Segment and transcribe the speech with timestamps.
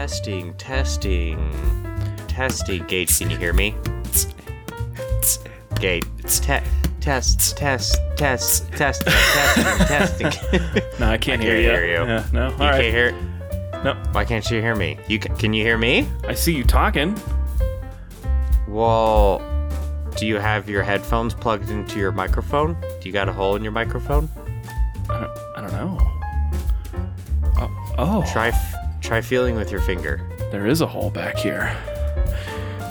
[0.00, 1.52] Testing, testing,
[2.26, 2.86] testing.
[2.86, 3.74] Gage, can you hear me?
[5.74, 6.60] Gage, te-
[7.02, 10.30] test, test, test, test, testing, testing.
[10.98, 11.70] No, I can't I hear can't you.
[11.70, 11.92] hear you.
[12.06, 12.80] Yeah, no, all you right.
[12.80, 13.12] can't hear.
[13.84, 14.98] No, Why can't you hear me?
[15.06, 16.08] You ca- can you hear me?
[16.26, 17.14] I see you talking.
[18.68, 19.42] Well,
[20.16, 22.74] do you have your headphones plugged into your microphone?
[22.80, 24.30] Do you got a hole in your microphone?
[25.10, 25.98] I don't, I don't know.
[27.58, 28.76] Oh, oh Try, f-
[29.10, 30.20] try feeling with your finger.
[30.52, 31.76] there is a hole back here.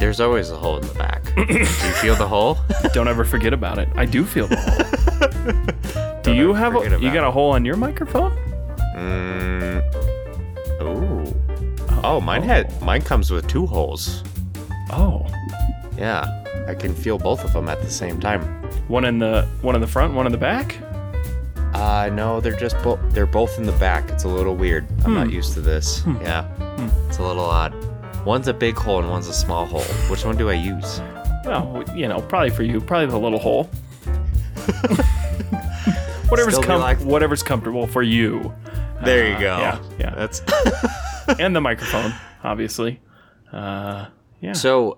[0.02, 1.24] There's always a hole in the back.
[1.34, 2.58] do you feel the hole?
[2.94, 3.88] Don't ever forget about it.
[3.96, 6.22] I do feel the hole.
[6.24, 8.32] do you have a, you got a hole on your microphone?
[8.98, 9.82] Mm.
[10.82, 11.34] Ooh.
[12.04, 14.22] Oh, mine had mine comes with two holes.
[14.92, 15.26] Oh,
[15.98, 16.26] Yeah,
[16.68, 18.42] I can feel both of them at the same time.
[18.90, 20.76] one in the one in the front, one in the back.
[21.80, 24.10] Uh, no, they're just both they're both in the back.
[24.10, 24.86] It's a little weird.
[25.06, 26.04] I'm not used to this.
[26.22, 26.46] Yeah,
[27.08, 27.74] it's a little odd.
[28.26, 29.82] One's a big hole and one's a small hole.
[30.12, 31.00] Which one do I use?
[31.46, 33.64] Well, you know, probably for you, probably the little hole.
[36.30, 38.54] whatever's com- like- whatever's comfortable for you,
[39.04, 39.58] There you Uh, go.
[39.58, 40.16] yeah, yeah.
[40.16, 40.42] That's
[41.40, 42.14] and the microphone,
[42.44, 43.00] obviously.
[43.54, 44.08] Uh,
[44.42, 44.54] yeah.
[44.54, 44.98] so.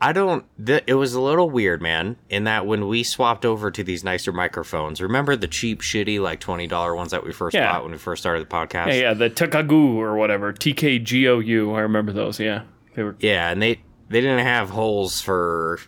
[0.00, 0.44] I don't.
[0.64, 2.16] Th- it was a little weird, man.
[2.28, 6.38] In that when we swapped over to these nicer microphones, remember the cheap, shitty, like
[6.40, 7.72] twenty dollar ones that we first Yeah.
[7.72, 8.88] bought when we first started the podcast?
[8.88, 11.74] yeah, yeah, the Takagoo or whatever, TKGOU.
[11.74, 12.38] I remember those.
[12.38, 12.62] Yeah,
[12.94, 13.16] they were.
[13.20, 13.80] Yeah, and they
[14.10, 15.78] they didn't have holes for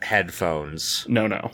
[0.00, 1.04] headphones.
[1.08, 1.50] No, no.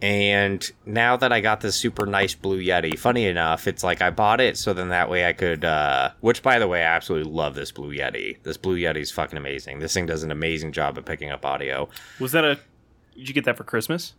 [0.00, 4.10] And now that I got this super nice blue Yeti, funny enough, it's like I
[4.10, 7.32] bought it so then that way I could uh which by the way, I absolutely
[7.32, 8.40] love this blue Yeti.
[8.44, 9.80] This blue Yeti's fucking amazing.
[9.80, 11.88] This thing does an amazing job of picking up audio.
[12.20, 12.60] Was that a?
[13.16, 14.14] Did you get that for Christmas?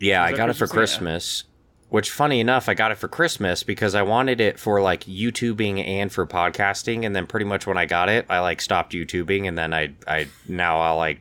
[0.00, 0.96] Yeah, I got it for Christmas?
[0.96, 1.44] Christmas.
[1.90, 5.86] Which funny enough, I got it for Christmas because I wanted it for like YouTubing
[5.86, 9.46] and for podcasting and then pretty much when I got it, I like stopped YouTubing
[9.46, 11.20] and then I I now I'll like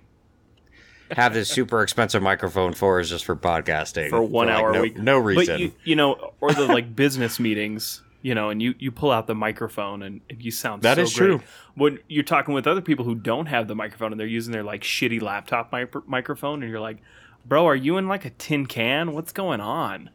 [1.17, 4.73] have this super expensive microphone for is just for podcasting For one like, hour a
[4.73, 4.97] no, week.
[4.97, 5.55] No reason.
[5.55, 9.11] But you, you know, or the like business meetings, you know, and you you pull
[9.11, 11.27] out the microphone and, you sound That so is great.
[11.27, 11.41] true.
[11.75, 14.63] When you're talking with other people who don't have the microphone and they're using their
[14.63, 16.97] like shitty laptop micro- microphone, and you're like,
[17.45, 19.11] bro, are you in like a tin can?
[19.13, 20.09] What's going on?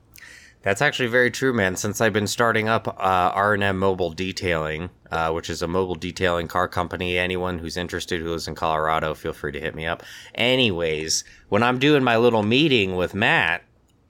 [0.68, 1.76] That's actually very true, man.
[1.76, 6.46] Since I've been starting up uh, R&M Mobile Detailing, uh, which is a mobile detailing
[6.46, 10.02] car company, anyone who's interested who lives in Colorado, feel free to hit me up.
[10.34, 13.62] Anyways, when I'm doing my little meeting with Matt,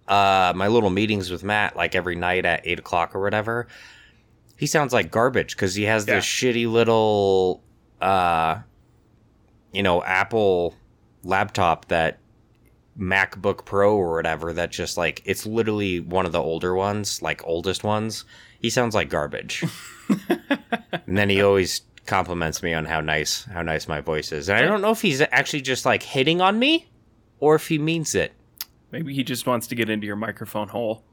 [0.09, 3.69] uh, my little meetings with Matt, like every night at eight o'clock or whatever,
[4.57, 7.63] he sounds like garbage because he has this shitty little,
[8.01, 8.59] uh,
[9.71, 10.75] you know, Apple
[11.23, 12.19] laptop that
[12.99, 17.47] MacBook Pro or whatever that just like it's literally one of the older ones, like
[17.47, 18.25] oldest ones.
[18.61, 19.65] He sounds like garbage.
[20.29, 24.49] and then he always compliments me on how nice how nice my voice is.
[24.49, 26.89] And I don't know if he's actually just like hitting on me
[27.39, 28.33] or if he means it.
[28.91, 31.05] Maybe he just wants to get into your microphone hole.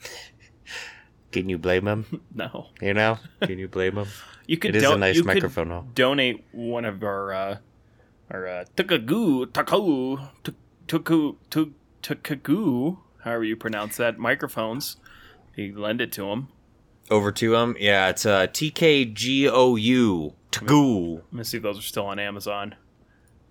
[1.32, 2.22] Can you blame him?
[2.34, 3.18] No, You know?
[3.42, 4.06] Can you blame him?
[4.46, 4.76] you could.
[4.76, 5.86] It is a nice microphone hole.
[5.94, 7.56] Donate one of our uh,
[8.30, 10.28] our uh, Takagoo Takagoo
[10.88, 11.70] Tuku Tuk
[12.02, 14.96] Takagoo, however you pronounce that, microphones.
[15.54, 16.48] You lend it to him.
[17.10, 17.76] Over to him.
[17.78, 20.34] Yeah, it's uh TKGOU.
[20.50, 21.14] Tagoo.
[21.16, 22.74] Let me see if those are still on Amazon.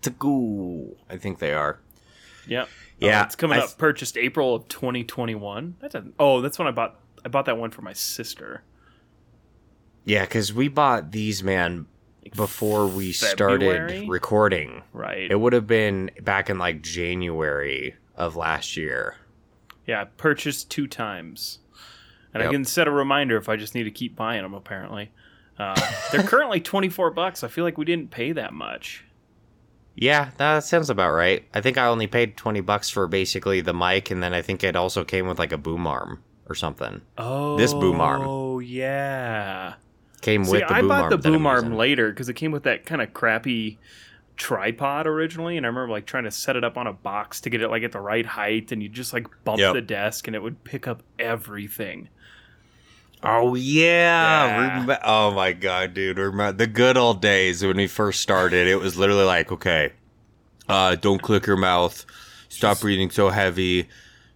[0.02, 0.96] Tagoo.
[1.10, 1.80] I think they are.
[2.48, 2.70] Yep.
[3.00, 3.78] Yeah, Oh, it's coming I up.
[3.78, 5.76] Purchased April of 2021.
[5.80, 7.00] That's a, oh, that's when I bought.
[7.24, 8.64] I bought that one for my sister.
[10.06, 11.88] Yeah, because we bought these, man,
[12.36, 14.84] before we started recording.
[14.94, 15.30] Right.
[15.30, 19.16] It would have been back in like January of last year.
[19.86, 21.60] yeah, I purchased two times,
[22.34, 24.54] and I can set a reminder if I just need to keep buying them.
[24.54, 25.12] Apparently,
[25.60, 25.80] uh,
[26.12, 27.44] they're currently 24 bucks.
[27.44, 29.04] I feel like we didn't pay that much.
[30.00, 31.44] Yeah, that sounds about right.
[31.56, 34.64] I think I only paid 20 bucks for basically the mic, and then I think
[34.64, 37.02] it also came with like a boom arm or something.
[37.18, 38.22] Oh, This boom arm.
[38.24, 39.74] Oh yeah.
[40.22, 41.10] Came See, with the I boom bought arm.
[41.12, 41.78] the boom arm using.
[41.78, 43.78] later because it came with that kind of crappy
[44.36, 47.50] tripod originally, and I remember like trying to set it up on a box to
[47.50, 49.74] get it like at the right height, and you just like bump Yep.
[49.74, 52.10] the desk, and it would pick up everything.
[53.24, 54.86] Oh yeah.
[54.86, 55.00] Yeah.
[55.04, 56.18] Oh my god, dude.
[56.18, 58.68] Remember the good old days when we first started.
[58.68, 59.94] It was literally like, okay,
[60.70, 62.06] uh, don't click your mouth.
[62.50, 63.88] Stop breathing so heavy.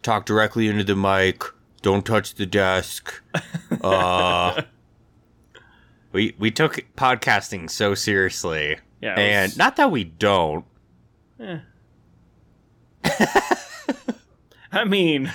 [0.02, 1.44] Talk directly into the mic.
[1.82, 3.22] Don't touch the desk.
[3.82, 4.62] Uh,
[6.12, 10.66] we we took podcasting so seriously, Yeah, and was- not that we don't.
[11.40, 11.60] Eh.
[14.72, 15.32] I mean,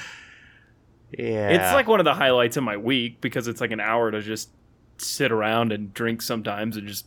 [1.17, 4.11] Yeah, it's like one of the highlights of my week because it's like an hour
[4.11, 4.51] to just
[4.99, 7.07] sit around and drink sometimes and just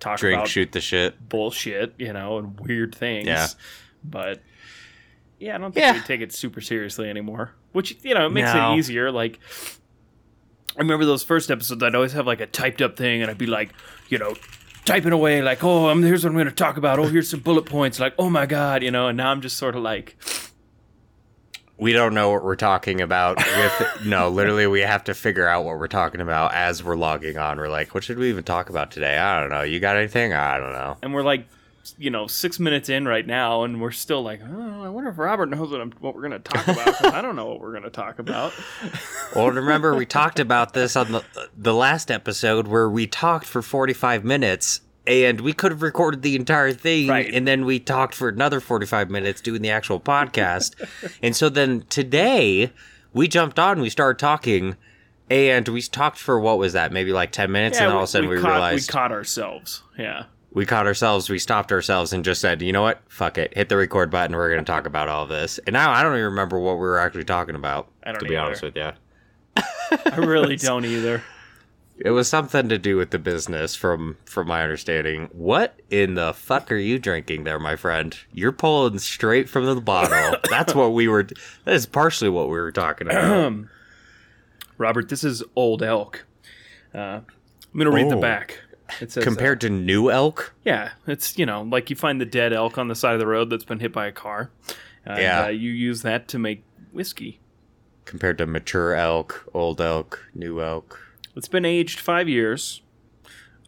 [0.00, 1.28] talk Drink, about shoot the shit.
[1.28, 3.26] bullshit, you know, and weird things.
[3.26, 3.48] Yeah.
[4.02, 4.40] But
[5.38, 5.92] yeah, I don't think Yeah.
[5.94, 7.52] we take it super seriously anymore.
[7.72, 8.72] Which you know, it makes No.
[8.72, 9.10] it easier.
[9.10, 9.38] Like
[10.78, 13.36] I remember those first episodes I'd always have like a typed up thing and I'd
[13.36, 13.70] be like,
[14.08, 14.34] you know,
[14.84, 17.00] typing away like, oh, I'm here's what I'm gonna talk about.
[17.00, 19.56] Oh, here's some bullet points, like, oh my god, you know, and now I'm just
[19.56, 20.16] sort of like
[21.78, 23.38] We don't know what we're talking about.
[23.38, 27.38] With no, literally, we have to figure out what we're talking about as we're logging
[27.38, 27.58] on.
[27.58, 29.18] We're like, what should we even talk about today?
[29.18, 29.62] I don't know.
[29.62, 30.32] You got anything?
[30.32, 30.96] I don't know.
[31.02, 31.46] and we're like
[31.98, 35.18] you know six minutes in right now and we're still like oh, i wonder if
[35.18, 37.14] robert knows what, I'm, what we're going to talk about.
[37.14, 38.52] i don't know what we're going to talk about
[39.34, 41.22] Well, remember we talked about this on the
[41.56, 46.34] the last episode where we talked for 45 minutes and we could have recorded the
[46.36, 47.32] entire thing Right.
[47.32, 50.74] and then we talked for another 45 minutes doing the actual podcast.
[51.22, 52.72] and so then today
[53.12, 54.76] we jumped on, we started talking
[55.30, 56.90] and we talked for what was that?
[56.92, 59.12] Maybe like 10 minutes and then all of a sudden we, caught, realized we caught
[59.12, 63.00] ourselves yeah we caught ourselves, we stopped ourselves and just said, "You know what?
[63.08, 63.54] Fuck it.
[63.56, 64.34] Hit the record button.
[64.36, 66.80] We're going to talk about all this." And now I don't even remember what we
[66.80, 67.88] were actually talking about.
[68.04, 68.46] I don't to be either.
[68.46, 68.90] honest with you.
[69.56, 71.22] i really don't either
[72.00, 75.28] It was something to do with the business, from from my understanding.
[75.32, 78.16] What in the fuck are you drinking there, my friend?
[78.32, 80.38] You're pulling straight from the bottle.
[80.50, 81.24] That's what we were.
[81.64, 83.52] That is partially what we were talking about.
[84.78, 86.24] robert this is old elk
[86.94, 87.24] uh, i'm
[87.74, 88.20] going to read the Oh.
[88.20, 88.60] back
[89.00, 92.26] it says uh, Compared to new elk, yeah it's you know like you find the
[92.26, 94.50] dead elk on the side of the road that's been hit by a car
[95.04, 95.44] and Yeah.
[95.44, 96.62] uh, you use that to make
[96.92, 97.40] whiskey
[98.04, 100.98] compared to mature elk, old elk, new elk.
[101.36, 102.80] It's been aged five years.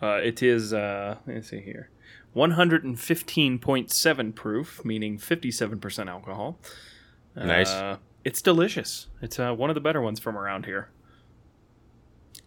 [0.03, 1.91] Uh, it is, uh, let me see here,
[2.35, 6.59] 115.7 proof, meaning 57% alcohol.
[7.37, 7.71] Nice.
[7.71, 9.07] Uh, it's delicious.
[9.23, 10.89] It's uh, one of the better ones from around here.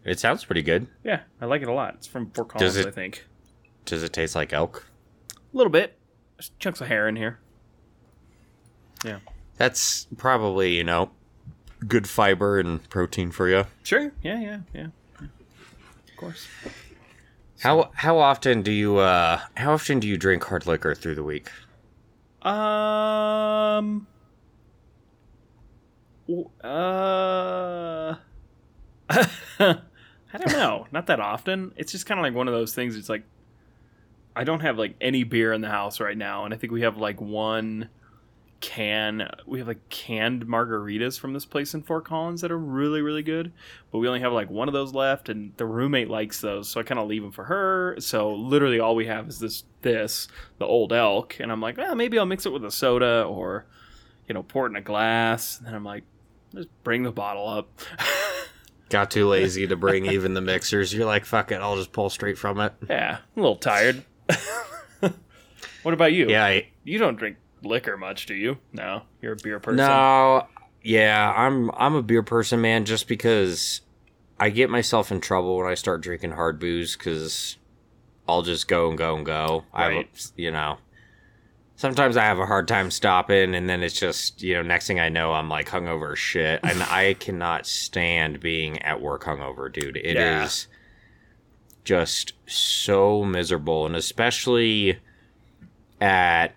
[0.06, 0.88] It sounds pretty good.
[1.04, 1.96] Yeah, I like it a lot.
[1.96, 3.26] It's from Fort Collins, it- I think.
[3.86, 4.86] Does it taste like elk?
[5.36, 5.98] A little bit.
[6.38, 7.40] There's chunks of hair in here.
[9.06, 9.20] Yeah.
[9.58, 11.12] That's probably you know
[11.88, 13.66] good fiber and protein for you.
[13.84, 14.12] Sure.
[14.22, 14.88] Yeah, yeah, yeah.
[15.20, 15.28] yeah.
[16.10, 16.48] Of course.
[17.60, 21.24] How how often do you uh how often do you drink hard liquor through the
[21.24, 21.50] week?
[22.42, 24.08] Um.
[26.64, 28.16] Uh.
[30.34, 30.88] I don't know.
[30.92, 31.74] Not that often.
[31.76, 32.96] It's just kind of like one of those things.
[32.96, 33.24] It's like
[34.36, 36.82] I don't have like any beer in the house right now, and I think we
[36.82, 37.90] have like one
[38.60, 39.30] can.
[39.46, 43.22] We have like canned margaritas from this place in Fort Collins that are really really
[43.22, 43.52] good,
[43.92, 46.80] but we only have like one of those left, and the roommate likes those, so
[46.80, 47.96] I kind of leave them for her.
[48.00, 50.28] So literally all we have is this this
[50.58, 53.66] the old elk, and I'm like, well, maybe I'll mix it with a soda or
[54.28, 55.60] you know pour it in a glass.
[55.60, 56.06] And then I'm like,
[56.56, 57.68] just bring the bottle up.
[58.94, 60.94] Got too lazy to bring even the mixers.
[60.94, 62.74] You're like, fuck it, I'll just pull straight from it.
[62.88, 64.04] Yeah, I'm a little tired.
[65.82, 66.30] what about you?
[66.30, 68.60] Yeah, I, You don't drink liquor much, do you?
[68.72, 69.78] No, you're a beer person.
[69.78, 70.46] no,
[70.84, 72.86] yeah, I'm I'm a beer person, man.
[72.86, 73.82] Just because
[74.40, 77.58] I get myself in trouble when I start drinking hard booze, because
[78.30, 79.64] I'll just go and go and go.
[79.74, 80.06] I,
[80.36, 80.78] you know,
[81.76, 85.00] sometimes I have a hard time stopping, and then it's just you know, next thing
[85.00, 89.98] I know, I'm like hungover shit, and I cannot stand being at work hungover, dude.
[89.98, 90.78] It is Yeah.
[91.84, 95.00] just so miserable, and especially
[96.02, 96.56] at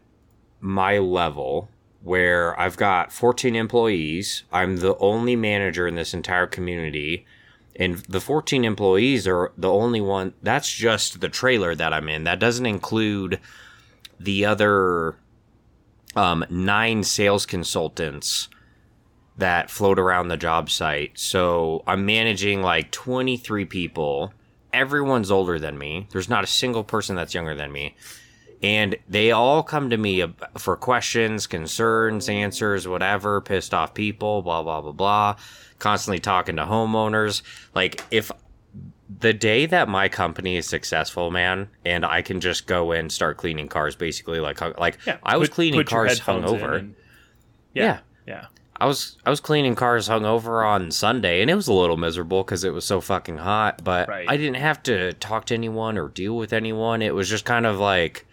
[0.60, 1.68] my level
[2.02, 4.44] where I've got 14 employees.
[4.52, 7.26] I'm the only manager in this entire community.
[7.74, 10.32] And the 14 employees are the only one.
[10.40, 12.22] That's just the trailer that I'm in.
[12.24, 13.40] That doesn't include
[14.18, 15.16] the other
[16.14, 18.48] um, nine sales consultants
[19.38, 21.18] that float around the job site.
[21.18, 24.32] So I'm managing like 23 people.
[24.72, 26.08] Everyone's older than me.
[26.10, 27.94] There's not a single person that's younger than me
[28.62, 30.24] and they all come to me
[30.58, 35.36] for questions, concerns, answers, whatever, pissed off people, blah, blah, blah, blah,
[35.78, 37.42] constantly talking to homeowners.
[37.74, 38.30] Like, if
[39.20, 43.36] the day that my company is successful, man, and I can just go in, start
[43.36, 46.78] cleaning cars, basically, like, uh, like Yeah, I was put- cleaning put cars hungover.
[46.78, 46.94] and-
[47.72, 47.84] Yeah.
[47.84, 48.46] yeah, yeah.
[48.78, 52.42] I was I was cleaning cars hungover on Sunday, and it was a little miserable
[52.44, 53.82] because it was so fucking hot.
[53.82, 54.26] But Right.
[54.28, 57.00] I didn't have to talk to anyone or deal with anyone.
[57.00, 58.26] It was just kind of like,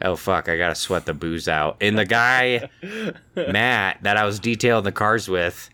[0.00, 1.76] oh fuck, I gotta sweat the booze out.
[1.80, 2.68] And the guy
[3.34, 5.70] Matt that I was detailing the cars with,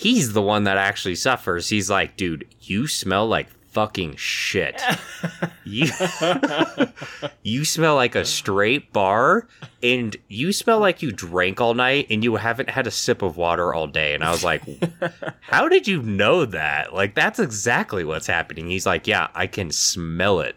[0.00, 1.68] he's the one that actually suffers.
[1.68, 4.80] He's like, dude, you smell like fucking shit.
[5.64, 5.86] You
[7.42, 9.46] you smell like a straight bar
[9.82, 13.36] and you smell like you drank all night and you haven't had a sip of
[13.36, 14.14] water all day.
[14.14, 14.62] And I was like,
[15.40, 16.92] How did you know that?
[16.92, 18.68] Like that's exactly what's happening.
[18.68, 20.56] He's like, Yeah, I can smell it.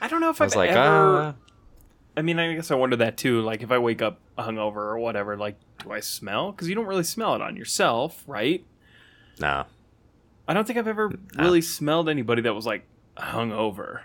[0.00, 1.18] I don't know if I I've was like, ever.
[1.18, 1.32] uh
[2.16, 3.40] I mean, I guess I wonder that too.
[3.40, 6.50] Like, if I wake up hungover or whatever, like, do I smell?
[6.52, 8.64] Because you don't really smell it on yourself, right?
[9.40, 9.64] No.
[10.46, 12.84] I don't think I've ever really smelled anybody that was like
[13.16, 14.00] hungover.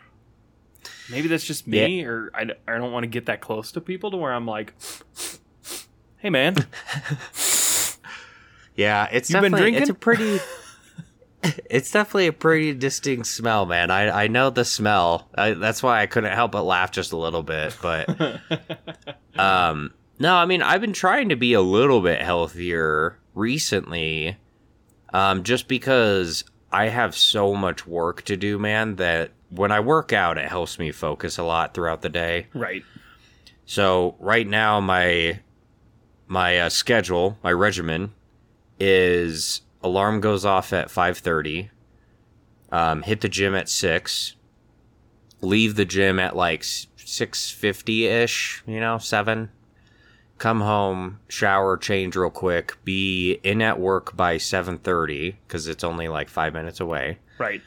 [1.10, 4.12] Maybe that's just me, or I, I don't want to get that close to people
[4.12, 4.74] to where I'm like,
[6.18, 6.56] hey man,
[8.75, 9.82] Yeah, it's You've been drinking?
[9.82, 10.39] it's a pretty
[11.70, 13.89] it's definitely a pretty distinct smell, man.
[13.89, 15.30] I I know the smell.
[15.36, 17.75] I, that's why I couldn't help but laugh just a little bit.
[17.82, 18.10] But
[19.39, 24.38] um, no, I mean I've been trying to be a little bit healthier recently,
[25.15, 26.43] um, just because
[26.74, 28.98] I have so much work to do, man.
[28.98, 32.48] That when I work out, it helps me focus a lot throughout the day.
[32.53, 32.84] right?
[33.65, 35.39] So right now, my
[36.27, 38.13] my uh, schedule, my regimen,
[38.77, 41.69] is alarm goes off at five thirty.
[42.72, 44.36] Um, hit the gym at six.
[45.39, 48.63] Leave the gym at like six fifty ish.
[48.67, 49.50] You know, seven.
[50.38, 52.77] Come home, shower, change real quick.
[52.84, 57.62] Be in at work by seven thirty because it's only like five minutes away Right.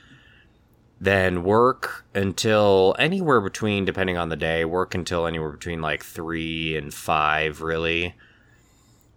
[1.00, 6.76] then work until anywhere between depending on the day work until anywhere between like three
[6.76, 8.14] and five really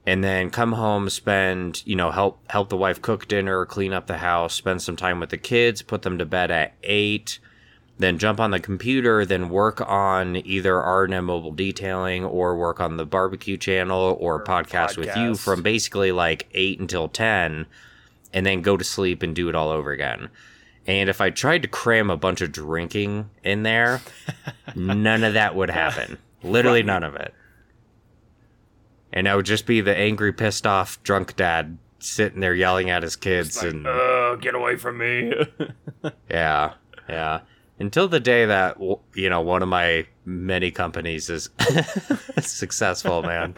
[0.06, 4.08] and then come home spend you know help help the wife cook dinner clean up
[4.08, 7.40] the house spend some time with the kids put them to bed at eight
[8.02, 12.98] then jump on the computer then work on either r&m mobile detailing or work on
[12.98, 17.66] the barbecue channel or, Or podcast with you from basically like 8 until 10
[18.34, 20.30] and then go to sleep and do it all over again
[20.88, 24.02] and if I tried to cram a bunch of drinking in there,
[24.76, 26.18] none of that would happen.
[26.44, 27.34] Literally none of it.
[29.14, 33.04] And I would just be the angry, pissed off, drunk dad sitting there yelling at
[33.04, 33.62] his kids.
[33.62, 35.34] Like, and get away from me.
[36.30, 36.74] yeah,
[37.08, 37.42] yeah.
[37.82, 38.80] Until the day that,
[39.16, 41.50] you know, one of my many companies is
[42.42, 43.56] successful, man.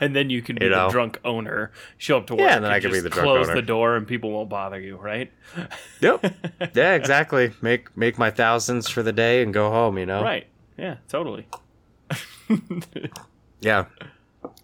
[0.00, 1.70] and then you can be You the drunk owner.
[1.96, 2.40] Show up to work.
[2.42, 3.54] Yeah, and then I can be the drunk close owner.
[3.54, 4.96] the door, and people won't bother you.
[4.96, 5.32] Right.
[6.00, 6.34] Yep.
[6.74, 7.52] Yeah, exactly.
[7.60, 10.22] Make make my thousands for the day and go home, you know?
[10.22, 10.46] Right.
[10.76, 10.96] Yeah.
[11.08, 11.46] Totally.
[13.60, 13.84] Yeah.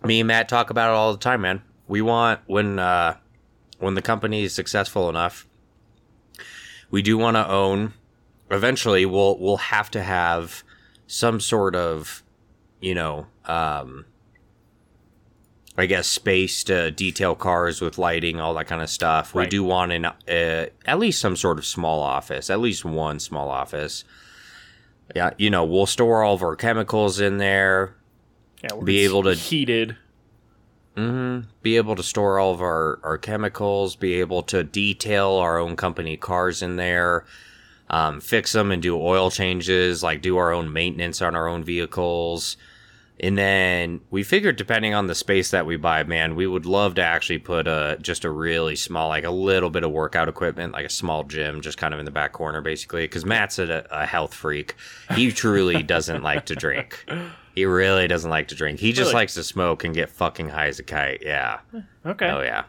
[0.03, 1.63] Me and Matt talk about it all the time, man.
[1.87, 3.17] We want when uh
[3.79, 5.47] when the company is successful enough,
[6.91, 7.93] we do want to own
[8.51, 10.63] eventually we'll we'll have to have
[11.07, 12.23] some sort of,
[12.81, 14.05] you know, um
[15.79, 19.35] I guess space to detail cars with lighting, all that kind of stuff.
[19.35, 23.21] We do want an uh, at least some sort of small office, at least one
[23.21, 24.05] small office.
[25.15, 27.95] Yeah, you know, we'll store all of our chemicals in there
[28.63, 28.71] Yeah.
[28.83, 29.97] Be able to- heated.
[30.97, 35.59] hmm Be able to store all of our, our chemicals, be able to detail our
[35.59, 37.25] own company cars in there,
[37.89, 41.63] um, fix them and do oil changes, like do our own maintenance on our own
[41.65, 42.57] vehicles.
[43.19, 46.97] And then we figured, depending on the space that we buy, man, we would love
[46.97, 50.75] to actually put a just a really small, like a little bit of workout equipment,
[50.75, 53.05] like a small gym, just kind of in the back corner, basically.
[53.05, 54.75] Because Matt's a, a health freak.
[55.15, 57.07] He truly doesn't like to drink.
[57.55, 58.81] He really doesn't like to drink.
[58.81, 59.15] He just Really?
[59.15, 61.23] likes to smoke and get fucking high as a kite.
[61.25, 61.61] Yeah.
[62.05, 62.29] Okay.
[62.29, 62.65] Oh yeah.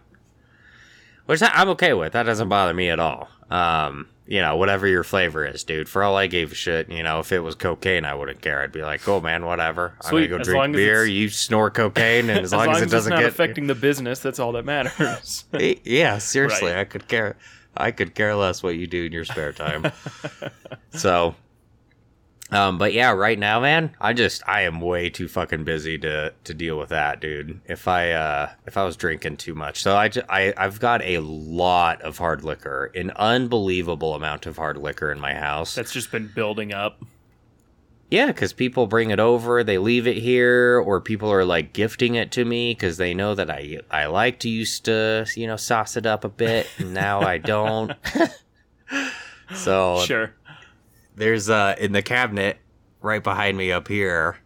[1.26, 2.14] Which I'm okay with.
[2.14, 3.28] That doesn't bother me at all.
[3.50, 5.88] Um, you know, whatever your flavor is, dude.
[5.88, 8.62] For all I gave a shit, you know, if it was cocaine, I wouldn't care.
[8.62, 9.94] I'd be like, cool, man, whatever.
[10.01, 11.06] Sweet, I'm gonna go long drink beer.
[11.06, 14.20] You snort cocaine, and as, As long, as it doesn't not get affecting the business,
[14.20, 15.46] that's all that matters.
[15.84, 16.80] yeah, seriously, Right.
[16.80, 17.38] I could care.
[17.77, 19.92] I could care less what you do in your spare time.
[20.92, 21.36] so,
[22.51, 26.34] um, but yeah, right now, man, I just I am way too fucking busy to
[26.46, 27.60] to deal with that, dude.
[27.66, 31.20] If I uh if I was drinking too much, so I I I've got a
[31.20, 35.75] lot of hard liquor, an unbelievable amount of hard liquor in my house.
[35.75, 37.01] that's just been building up.
[38.10, 42.16] Yeah, because people bring it over, they leave it here, or people are like gifting
[42.16, 45.58] it to me because they know that I I like to used to you know
[45.58, 47.92] sauce it up a bit, and now I don't.
[49.54, 50.32] so Sure.
[51.18, 52.58] There's uh in the cabinet
[53.02, 54.38] right behind me up here,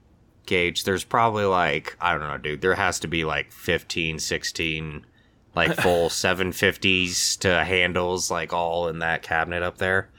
[0.46, 0.84] Gage.
[0.84, 2.62] There's probably like I don't know, dude.
[2.62, 5.06] There has to be like 15, 16
[5.54, 10.10] like full 750s to handles like all in that cabinet up there.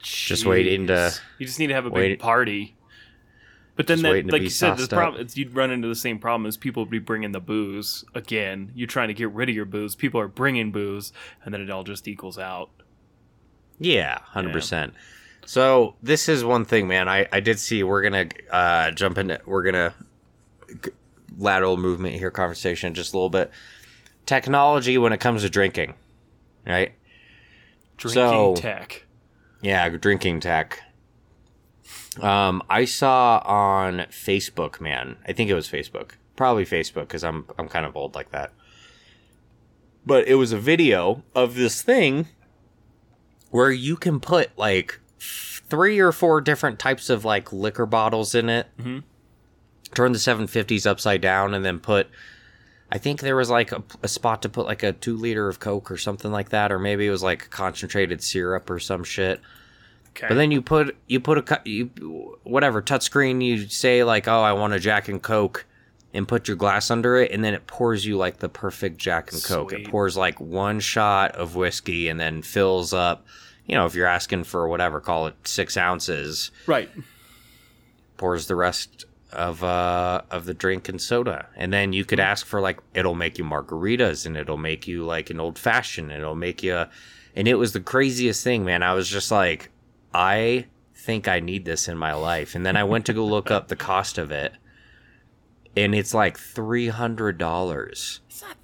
[0.00, 2.76] Just waiting to- You just need to have a big wait- party.
[3.74, 6.18] But then, that, like you said, the sauced problem it's, you'd run into the same
[6.18, 8.70] problem as people would be bringing the booze again.
[8.74, 9.94] You're trying to get rid of your booze.
[9.94, 11.10] People are bringing booze,
[11.42, 12.68] and then it all just equals out.
[13.78, 14.92] Yeah, hundred percent.
[15.44, 17.08] So this is one thing, man.
[17.08, 19.94] I I did see we're gonna uh, jump into we're gonna
[20.82, 20.90] g-
[21.36, 23.50] lateral movement here conversation just a little bit.
[24.24, 25.94] Technology when it comes to drinking,
[26.66, 26.92] right?
[27.96, 29.06] Drinking So- tech.
[29.60, 30.80] Yeah, drinking tech.
[32.20, 35.16] Um, I saw on Facebook, man.
[35.26, 38.52] I think it was Facebook, probably Facebook, because I'm I'm kind of old like that.
[40.04, 42.26] But it was a video of this thing
[43.50, 48.48] where you can put like three or four different types of like liquor bottles in
[48.48, 48.66] it.
[48.80, 49.02] Mhm.
[49.94, 52.08] Turn the 750s upside down, and then put.
[52.90, 55.60] I think there was like a, a spot to put like a two liter of
[55.60, 59.40] Coke or something like that, or maybe it was like concentrated syrup or some shit.
[60.10, 60.26] Okay.
[60.28, 61.86] But then you put you put a you
[62.42, 63.42] whatever touchscreen.
[63.44, 65.64] You say like, "Oh, I want a Jack and Coke,"
[66.12, 69.32] and put your glass under it, and then it pours you like the perfect Jack
[69.32, 69.72] and Coke.
[69.72, 73.24] It pours like one shot of whiskey, and then fills up.
[73.66, 76.90] You know, if you're asking for whatever, call it six ounces, right.
[78.16, 82.44] pours the rest of uh of the drink and soda, and then you could ask
[82.44, 86.20] for like it'll make you margaritas, and it'll make you like an old fashioned, and
[86.20, 86.84] it'll make you,
[87.34, 88.82] and it was the craziest thing, man.
[88.82, 89.70] I was just like,
[90.12, 93.50] I think I need this in my life, and then I went to go look
[93.50, 94.52] up the cost of it,
[95.76, 98.20] and it's like three hundred dollars.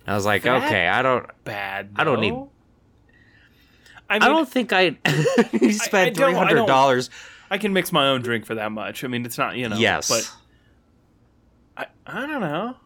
[0.06, 1.90] I was like, okay, I don't, bad.
[1.96, 2.34] I don't need-
[4.10, 4.96] I, I don't think I
[5.52, 7.10] you spent I three hundred dollars.
[7.50, 9.04] I can mix my own drink for that much.
[9.04, 9.76] I mean, it's not you know.
[9.76, 10.08] Yes,
[11.76, 12.76] But I, I don't know.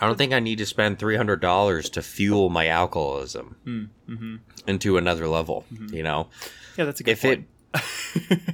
[0.00, 3.56] I don't think I need to spend three hundred dollars to fuel my alcoholism.
[3.66, 4.36] Mm-hmm.
[4.66, 6.28] into another level you know
[6.76, 7.48] Yeah, that's a good If it- point.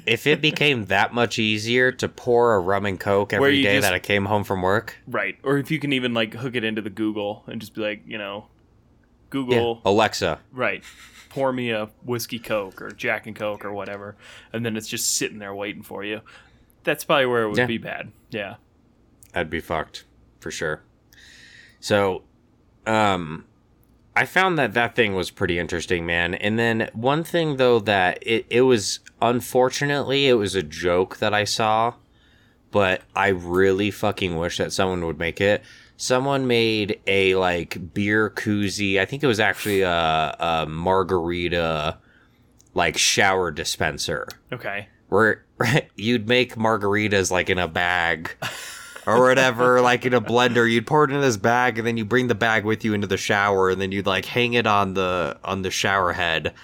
[0.07, 3.87] if it became that much easier to pour a rum and coke every day just-
[3.87, 6.65] that i came home from work right, or if you can even like hook it
[6.65, 8.47] into the Google and just be like, you know,
[9.31, 10.83] Google, alexa right,
[11.29, 14.17] pour me a whiskey Coke or Jack and Coke or whatever,
[14.53, 16.21] and then it's just sitting there waiting for you.
[16.85, 17.67] That's probably where it would Yeah.
[17.67, 18.13] be bad.
[18.31, 18.55] Yeah.
[19.35, 20.05] i'd be fucked
[20.41, 20.83] for sure
[21.79, 22.23] so
[22.87, 23.45] um
[24.17, 28.19] i found that that thing was pretty interesting man and then one thing though that
[28.23, 31.95] it, it was unfortunately it was a joke that i saw
[32.73, 35.63] but i really fucking wish that someone would make it
[36.03, 39.91] someone made a like beer koozie i think it was actually a,
[40.41, 41.99] a margarita
[42.73, 44.89] like shower dispenser Okay.
[45.09, 45.45] where
[45.97, 48.31] you'd make margaritas like in a bag
[49.07, 50.71] or whatever, like in a blender.
[50.71, 53.07] You'd pour it in this bag, and then you bring the bag with you into
[53.07, 56.55] the shower, and then you'd like hang it on the on the shower head,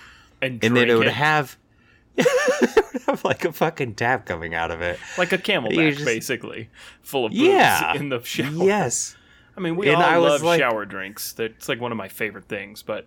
[0.40, 1.56] And, and then it would have.
[2.16, 4.98] it would have like a fucking tap coming out of it.
[5.18, 6.68] like a CamelBak, just- basically,
[7.02, 7.94] full of booze Yeah.
[7.94, 8.64] in the shower.
[8.64, 9.15] Yes.
[9.56, 11.32] I mean, we And all I love like- shower drinks.
[11.32, 12.82] That's like one of my favorite things.
[12.82, 13.06] But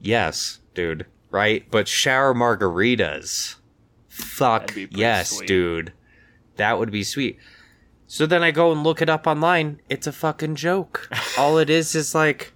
[0.00, 1.06] Yes, dude.
[1.30, 1.64] Right?
[1.70, 3.56] But shower margaritas.
[4.08, 4.62] Fuck.
[4.68, 5.48] That'd be pretty Yes, sweet.
[5.48, 5.92] dude.
[6.56, 7.38] That would be sweet.
[8.06, 9.80] So then I go and look it up online.
[9.88, 11.08] It's a fucking joke.
[11.38, 12.52] All it is is like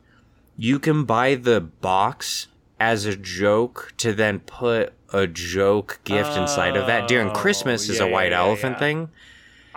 [0.57, 2.47] you can buy the box
[2.79, 7.09] as a joke to then put a joke gift inside of that.
[7.09, 8.79] During Oh, Christmas is a white yeah, yeah, elephant yeah.
[8.79, 9.09] thing.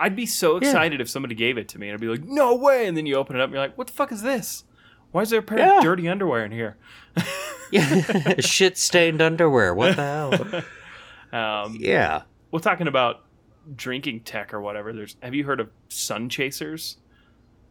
[0.02, 2.54] I'd be so excited if somebody gave it to me, and I'd be like, "No
[2.56, 4.64] way!" And then you open it up, and you're like, "What the fuck is this?
[5.12, 5.78] Why is there a pair Yeah.
[5.78, 6.76] of dirty underwear in here?"
[7.70, 8.34] Yeah.
[8.40, 9.74] Shit stained underwear.
[9.74, 10.62] What the hell?
[11.32, 12.22] Um, Yeah.
[12.50, 13.24] Well, talking about
[13.74, 14.92] drinking tech or whatever.
[14.92, 15.16] There's.
[15.22, 16.98] Have you heard of sun chasers?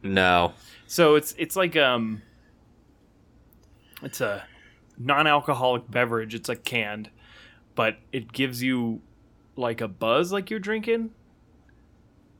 [0.01, 0.53] No.
[0.87, 2.21] So it's it's like um,
[4.01, 4.43] it's a
[4.97, 6.33] non-alcoholic beverage.
[6.33, 7.09] It's like canned,
[7.75, 9.01] but it gives you
[9.55, 11.11] like a buzz, like you're drinking,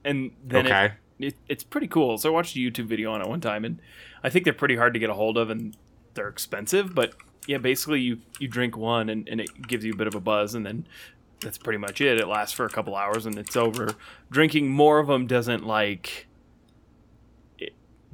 [0.06, 0.94] and then it- Okay.
[1.20, 2.18] it, it's pretty cool.
[2.18, 3.80] So I watched a YouTube video on it one time, and
[4.24, 5.76] I think they're pretty hard to get a hold of, and
[6.14, 6.94] they're expensive.
[6.96, 7.14] But
[7.48, 10.20] yeah, basically you you drink one, and, and it gives you a bit of a
[10.20, 10.88] buzz, and then
[11.42, 12.20] that's pretty much it.
[12.20, 13.96] It lasts for a couple hours, and it's over.
[14.30, 16.31] Drinking more of them doesn't like it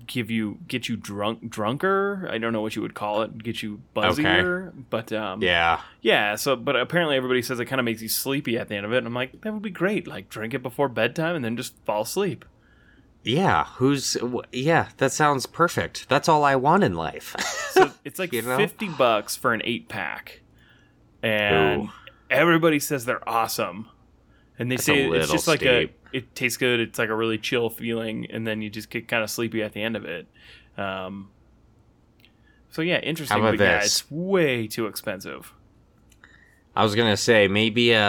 [0.08, 2.28] give you get you drunk drunker.
[2.32, 3.38] I don't know what you would call it.
[3.44, 5.82] Get you buzzier, but um, Yeah.
[6.02, 8.86] yeah, so but apparently everybody says it kind of makes you sleepy at the end
[8.86, 10.08] of it, and I'm like, that would be great.
[10.08, 12.46] Like drink it before bedtime and then just fall asleep.
[13.24, 16.08] Yeah, who's wh- yeah, that sounds perfect.
[16.08, 17.36] That's all I want in life.
[17.78, 18.58] So it's like You know?
[18.58, 20.42] fifty bucks for an eight pack,
[21.22, 21.90] and Ooh.
[22.30, 23.88] everybody says they're awesome,
[24.60, 26.80] and they That's say it's just like a it tastes good.
[26.80, 29.74] It's like a really chill feeling, and then you just get kind of sleepy at
[29.74, 30.28] the end of it.
[30.78, 31.30] Um,
[32.70, 33.42] so yeah, interesting.
[33.42, 35.54] but yeah, it's way too expensive.
[36.76, 38.00] I was gonna say maybe uh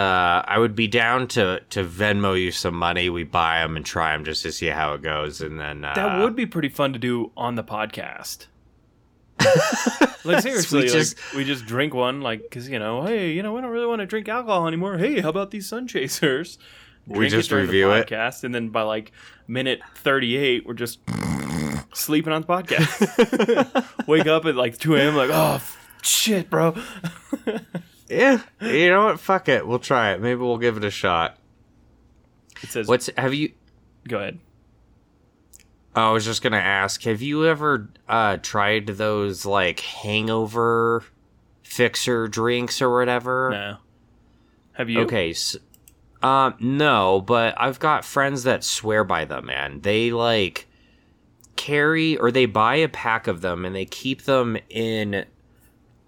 [0.45, 3.09] I would be down to to Venmo you some money.
[3.09, 5.95] We buy them and try them just to see how it goes, and then uh,
[5.95, 8.45] That would be pretty fun to do on the podcast.
[10.25, 13.43] like seriously, We like, just- we just drink one, like because you know, hey, you
[13.43, 14.97] know, we don't really want to drink alcohol anymore.
[14.97, 16.57] Hey, how about these sun chasers?
[17.07, 18.07] We Drink just during the review it.
[18.07, 19.11] podcast, and then by like
[19.47, 20.99] minute thirty-eight, we're just
[21.93, 23.85] sleeping on the podcast.
[24.07, 25.15] Wake up at like two a.m.
[25.15, 25.59] Like, oh
[26.03, 26.75] shit, bro.
[28.07, 29.19] Yeah, you know what?
[29.19, 29.65] Fuck it.
[29.67, 30.21] We'll try it.
[30.21, 31.37] Maybe we'll give it a shot.
[32.61, 33.53] It says, What's have you?
[34.07, 34.39] Go ahead.
[35.95, 37.03] I was just gonna ask.
[37.03, 41.03] Have you ever uh, tried those like hangover
[41.63, 43.49] fixer drinks or whatever?
[43.51, 43.77] No.
[44.73, 45.01] Have you?
[45.01, 45.31] Okay.
[45.31, 45.57] s
[46.21, 49.81] um, no, but I've got friends that swear by them, man.
[49.81, 50.67] They like
[51.55, 55.25] carry or they buy a pack of them and they keep them in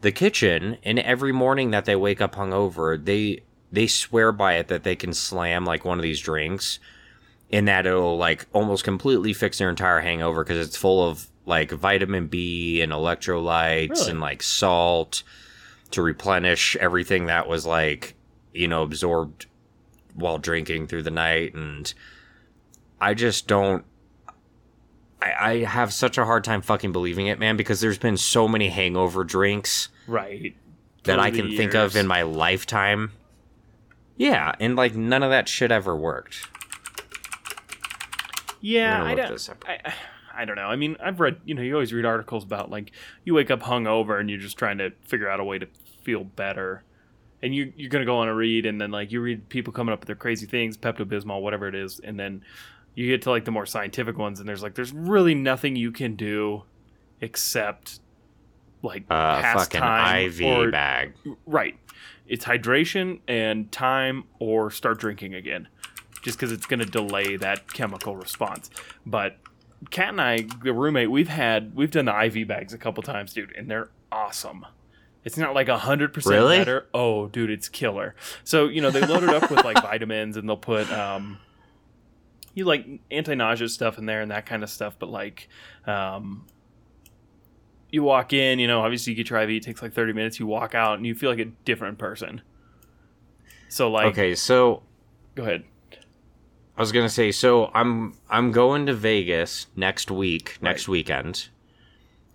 [0.02, 4.68] the kitchen and every morning that they wake up hungover, they they swear by it
[4.68, 6.80] that they can slam like one of these drinks
[7.52, 11.72] and that it'll like almost completely fix their entire hangover because it's full of like
[11.72, 14.12] vitamin B and electrolytes Really?
[14.12, 15.24] and like salt
[15.92, 18.16] to replenish everything that was like
[18.54, 19.48] you know absorbed
[20.14, 21.94] while drinking through the night and
[23.00, 23.84] I just don't
[25.22, 28.48] I, I have such a hard time fucking believing it, man, because there's been so
[28.48, 30.56] many hangover drinks Right.
[31.04, 33.12] that Over I can think of in my lifetime.
[34.18, 36.48] Yeah, and like none of that shit ever worked.
[38.62, 39.50] Yeah, I don't.
[39.68, 39.94] I,
[40.34, 40.68] I don't know.
[40.68, 41.38] I mean, I've read.
[41.46, 42.92] You know, you always read articles about like
[43.26, 45.68] you wake up hungover and you're just trying to figure out a way to
[46.04, 46.84] feel better,
[47.44, 49.92] and you you're gonna go on a read and then like you read people coming
[49.92, 52.44] up with their crazy things, Pepto Bismol, whatever it is, and then
[52.96, 55.92] you get to like the more scientific ones and there's like there's really nothing you
[55.92, 56.64] can do
[57.22, 58.00] except
[58.82, 61.14] like Uh, pass fucking time IV or- bag.
[61.46, 61.78] Right.
[62.28, 65.68] It's hydration and time or start drinking again.
[66.22, 68.70] Just because it's going to delay that chemical response.
[69.06, 69.38] But
[69.90, 73.34] Kat and I, the roommate, we've had, we've done the IV bags a couple times,
[73.34, 74.66] dude, and they're awesome.
[75.24, 76.58] It's not like 100% Really?
[76.58, 76.88] better.
[76.94, 78.16] Oh, dude, it's killer.
[78.44, 81.40] So, you know, they load it up with like vitamins and they'll put, um,
[82.54, 84.96] you like anti nausea stuff in there and that kind of stuff.
[85.00, 85.48] But like,
[85.86, 86.46] um,
[87.92, 90.40] you walk in, you know, obviously you get your IV, it takes like 30 minutes,
[90.40, 92.42] you walk out and you feel like a different person.
[93.70, 94.84] So like Okay, so
[95.36, 95.64] go ahead.
[96.82, 101.48] I was gonna say, so I'm I'm going to Vegas next week, next weekend,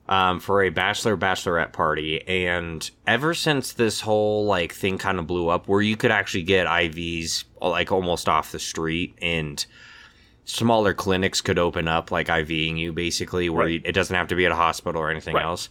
[0.08, 5.26] um, for a bachelor bachelorette party, and ever since this whole like thing kind of
[5.26, 9.66] blew up, where you could actually get IVs like almost off the street, and
[10.44, 13.72] smaller clinics could open up like IVing you basically, where Right.
[13.72, 15.44] you, it doesn't have to be at a hospital or anything Right.
[15.44, 15.68] else.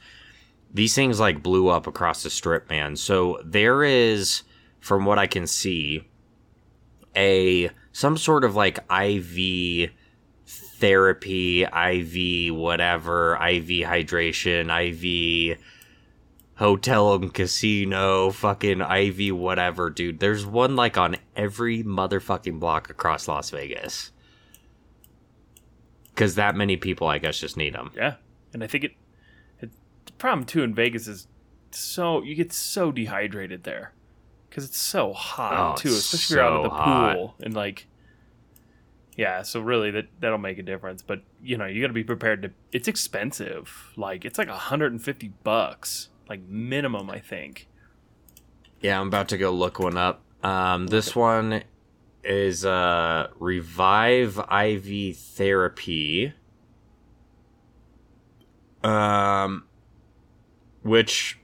[0.73, 2.97] These things like blew up across the strip, man.
[2.97, 4.41] So there is,
[4.81, 6.09] from what I can see,
[7.15, 9.91] a some sort of like IV
[10.45, 15.57] therapy, IV whatever, IV hydration, IV
[16.55, 20.19] hotel and casino, fucking IV whatever, dude.
[20.19, 24.11] There's one like on every motherfucking block across Las Vegas.
[26.15, 27.91] Cuz that many people I guess just need them.
[27.95, 28.15] Yeah.
[28.53, 28.91] And I think it,
[29.59, 29.71] it
[30.05, 31.27] the problem too in Vegas is
[31.71, 33.93] so you get so dehydrated there
[34.55, 37.15] cuz it's so hot Oh, too, especially if you're out at the so hot.
[37.15, 37.87] pool and like
[39.17, 42.03] yeah, so really that that'll make a difference, but you know, you got to be
[42.03, 43.93] prepared to it's expensive.
[43.95, 47.67] Like it's like 150 bucks, like minimum, I think.
[48.81, 50.21] Yeah, I'm about to go look one up.
[50.43, 51.63] Um, this one
[52.25, 56.33] is uh, Revive IV Therapy.
[58.83, 59.63] Um,
[60.83, 61.39] which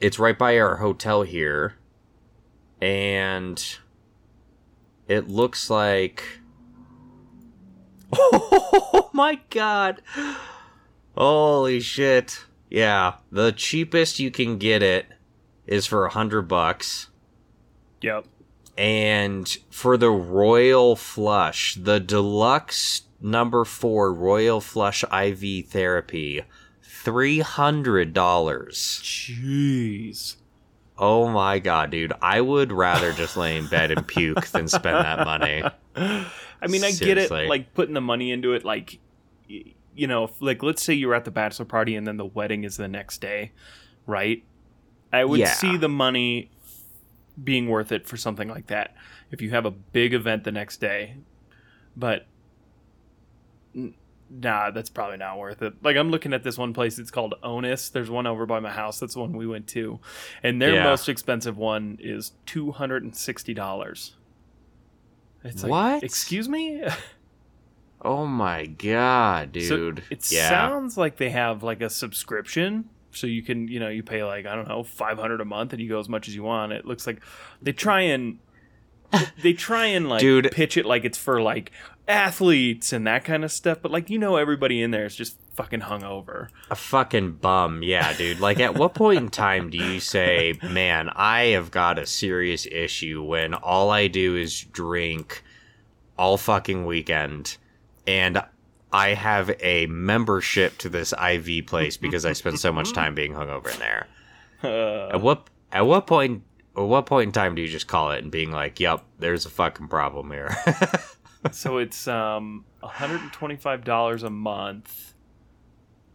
[0.00, 1.74] it's right by our hotel here,
[2.80, 3.76] and
[5.08, 6.40] it looks like.
[8.98, 10.02] Oh my god!
[11.16, 12.44] Holy shit!
[12.68, 15.06] Yeah, the cheapest you can get it
[15.66, 17.08] is for a hundred bucks.
[18.02, 18.26] Yep.
[18.76, 26.42] And for the Royal Flush, the deluxe number four Royal Flush IV therapy,
[27.06, 29.00] three hundred dollars.
[29.02, 30.36] Jeez.
[30.98, 32.12] Oh my god, dude!
[32.20, 35.62] I would rather just lay in bed and puke than spend that money.
[35.96, 37.30] I mean, I get it.
[37.30, 38.98] Like putting the money into it, like,
[39.46, 42.76] you know, like let's say you're at the bachelor party and then the wedding is
[42.76, 43.52] the next day,
[44.06, 44.42] right?
[45.12, 45.52] I would Yeah.
[45.52, 46.50] see the money
[47.42, 48.94] being worth it for something like that
[49.30, 51.16] if you have a big event the next day,
[51.96, 52.26] but
[54.30, 55.74] nah, that's probably not worth it.
[55.82, 57.88] Like I'm looking at this one place, it's called Onus.
[57.90, 58.98] There's one over by my house.
[59.00, 60.00] That's the one we went to,
[60.42, 60.84] and their Yeah.
[60.84, 64.16] most expensive one is two hundred and sixty dollars.
[65.44, 66.02] It's like, What?
[66.02, 66.82] Excuse me.
[68.02, 69.64] Oh my god, dude.
[69.68, 70.48] So it yeah.
[70.48, 74.46] sounds like they have like a subscription, so you can you know you pay like
[74.46, 76.72] I don't know five hundred a month and you go as much as you want.
[76.72, 77.20] It looks like
[77.62, 78.38] they try and
[79.42, 80.50] they try and like Dude.
[80.52, 81.70] pitch it like it's for like
[82.08, 85.36] athletes and that kind of stuff, but like you know everybody in there is just
[85.54, 86.48] fucking hungover.
[86.70, 87.82] a fucking bum.
[87.82, 88.40] Yeah, dude.
[88.40, 92.66] Like at what point in time do you say, "Man, I have got a serious
[92.66, 95.42] issue when all I do is drink
[96.18, 97.56] all fucking weekend
[98.06, 98.42] and
[98.92, 103.32] I have a membership to this IV place because I spend so much time being
[103.32, 104.06] hungover in there."
[104.62, 106.42] Uh, At what at what point
[106.76, 109.46] at what point in time do you just call it and being like, "Yep, there's
[109.46, 110.54] a fucking problem here."
[111.52, 115.14] so it's um one hundred and twenty five dollars a month.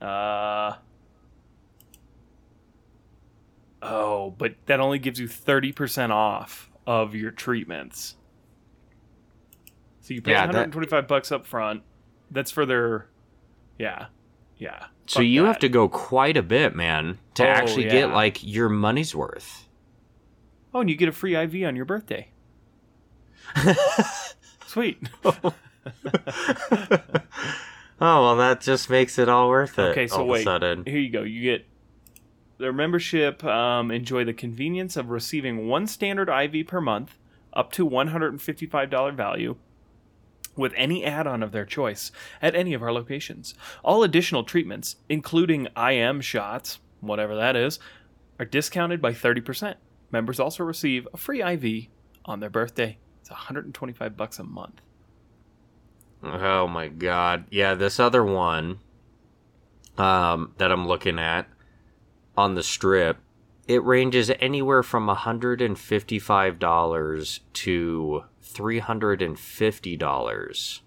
[0.02, 0.74] Uh.
[3.82, 8.16] Oh, but that only gives you thirty percent off of your treatments.
[10.02, 11.84] So you pay Yeah, one that- hundred and twenty five bucks up front.
[12.30, 13.10] That's for their,
[13.78, 14.06] yeah,
[14.58, 14.86] yeah.
[15.06, 18.70] so you have to go quite a bit, man, to Oh, actually get like your
[18.70, 19.68] money's worth.
[20.74, 22.30] Oh, and you get a free IV on your birthday.
[24.68, 24.98] Sweet.
[28.04, 29.92] Oh well, that just makes it all worth it.
[29.92, 30.44] Okay, so all of a wait.
[30.44, 30.86] sudden.
[30.86, 31.22] Here you go.
[31.22, 31.68] You get
[32.58, 33.44] their membership.
[33.44, 37.20] Um, enjoy the convenience of receiving one standard IV per month,
[37.54, 39.56] up to one hundred and fifty-five dollar value,
[40.56, 43.54] with any add-on of their choice at any of our locations.
[43.84, 47.78] All additional treatments, including IM shots, whatever that is,
[48.40, 49.78] are discounted by thirty percent.
[50.12, 51.88] Members also receive a free IV
[52.26, 52.98] on their birthday.
[53.22, 54.82] It's one hundred and twenty-five bucks a month.
[56.24, 57.46] Oh my god.
[57.50, 58.80] Yeah, this other one
[59.98, 61.48] um that I'm looking at
[62.38, 63.18] on the strip,
[63.68, 70.80] it ranges anywhere from $155 to $350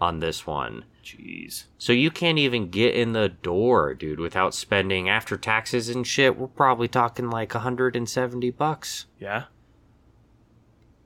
[0.00, 0.84] on this one.
[1.06, 1.66] Jeez.
[1.78, 6.36] So you can't even get in the door, dude, without spending after taxes and shit.
[6.36, 9.06] We're probably talking like 170 bucks.
[9.20, 9.44] Yeah.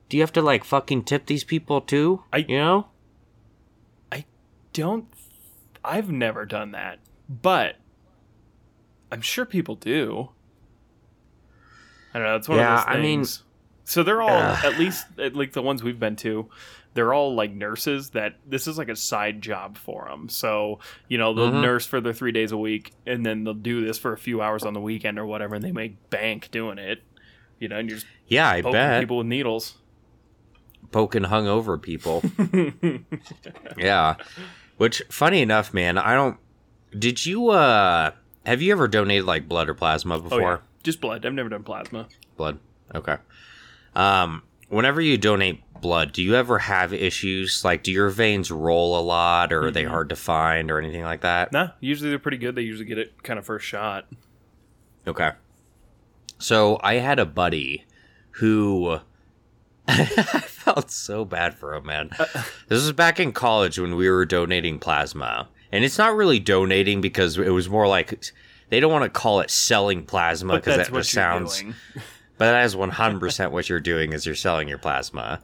[0.09, 2.23] Do you have to like fucking tip these people too?
[2.33, 2.87] I- you know?
[4.11, 4.25] I
[4.73, 5.05] don't
[5.85, 6.97] I've never done that,
[7.29, 7.75] but
[9.11, 10.29] I'm sure people do.
[12.13, 12.35] I don't know.
[12.37, 12.97] It's one Yeah, of those things.
[12.97, 13.25] I mean-
[13.83, 14.65] so they're all Ugh.
[14.65, 16.49] at least like the ones we've been to.
[16.93, 20.27] They're all like nurses that this is like a side job for them.
[20.29, 21.61] So you know they'll Mhm.
[21.61, 24.41] nurse for their three days a week, and then they'll do this for a few
[24.41, 27.01] hours on the weekend or whatever, and they make bank doing it.
[27.59, 29.01] You know, and you're just Yeah, I bet.
[29.01, 29.77] people with needles.
[30.91, 32.21] Poking hungover people.
[33.77, 34.15] yeah.
[34.77, 36.37] Which funny enough, man, I don't
[36.97, 38.11] Did you uh
[38.45, 40.41] have you ever donated like blood or plasma oh before?
[40.41, 41.25] yeah, just blood.
[41.25, 42.07] I've never done plasma.
[42.35, 42.59] Blood.
[42.93, 43.15] Okay.
[43.95, 48.99] Um whenever you donate blood, do you ever have issues like do your veins roll
[48.99, 49.89] a lot or are they Mhm.
[49.89, 51.51] hard to find or anything like that?
[51.51, 52.55] Nah, usually they're pretty good.
[52.55, 54.07] They usually get it kind of first shot.
[55.07, 55.31] Okay.
[56.37, 57.85] So I had a buddy
[58.31, 58.99] who
[59.87, 62.11] I felt so bad for him, man.
[62.67, 65.49] This was back in college when we were donating plasma.
[65.71, 68.23] And it's not really donating because it was more like
[68.69, 71.63] they don't want to call it selling plasma because that just sounds.
[72.41, 75.41] but that is 100% what you're doing is you're selling your plasma.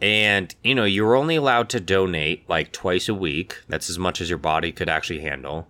[0.00, 3.62] And, you know, you were only allowed to donate like twice a week.
[3.68, 5.68] That's as much as your body could actually handle.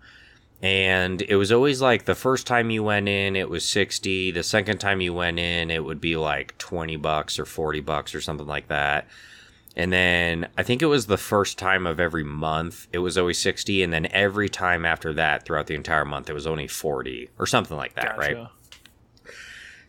[0.63, 4.31] And it was always like the first time you went in, it was 60.
[4.31, 8.15] The second time you went in, it would be like 20 bucks or 40 bucks
[8.15, 9.07] or something like that.
[9.77, 13.37] And then I think it was the first time of every month, it was always
[13.39, 13.83] 60.
[13.83, 17.47] And then every time after that, throughout the entire month, it was only 40 or
[17.47, 18.39] something like that, right?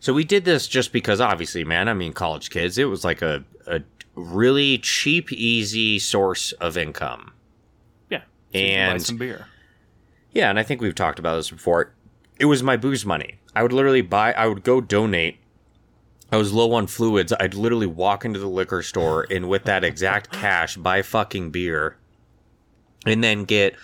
[0.00, 3.20] So we did this just because, obviously, man, I mean, college kids, it was like
[3.22, 3.82] a, a
[4.14, 7.32] really cheap, easy source of income.
[8.10, 8.22] Yeah.
[8.52, 9.46] So And some beer.
[10.32, 11.92] yeah, and I think we've talked about this before.
[12.38, 13.36] It was my booze money.
[13.56, 15.38] I would literally buy, I would go donate.
[16.30, 17.32] I was low on fluids.
[17.40, 21.96] I'd literally walk into the liquor store and with that exact cash buy fucking beer
[23.06, 23.74] and then get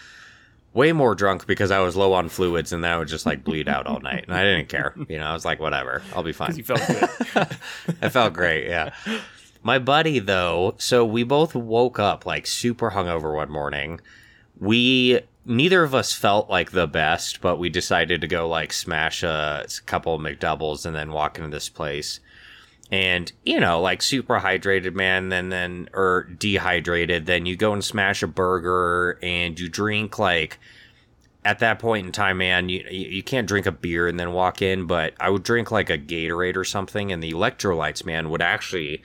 [0.75, 3.45] way more drunk because I was low on fluids and then I would just like
[3.45, 4.25] bleed out all night.
[4.27, 4.95] And I didn't care.
[5.09, 6.57] You know, I was like, whatever, I'll be fine.
[6.57, 7.09] You felt good.
[8.03, 8.93] I felt great, yeah.
[9.63, 14.01] My buddy, though, so we both woke up like super hungover one morning.
[14.61, 19.23] We neither of us felt like the best, but we decided to go like smash
[19.23, 22.21] a, couple of McDoubles and then walk into this place.
[22.91, 25.31] And you know, like super hydrated, man.
[25.31, 27.27] Then then or dehydrated.
[27.27, 30.59] Then you go and smash a burger and you drink like
[31.45, 34.63] at that point in time, man, you you can't drink a beer and then walk
[34.63, 38.43] in, but I would drink like a Gatorade or something, and the electrolytes, man, would
[38.43, 39.03] actually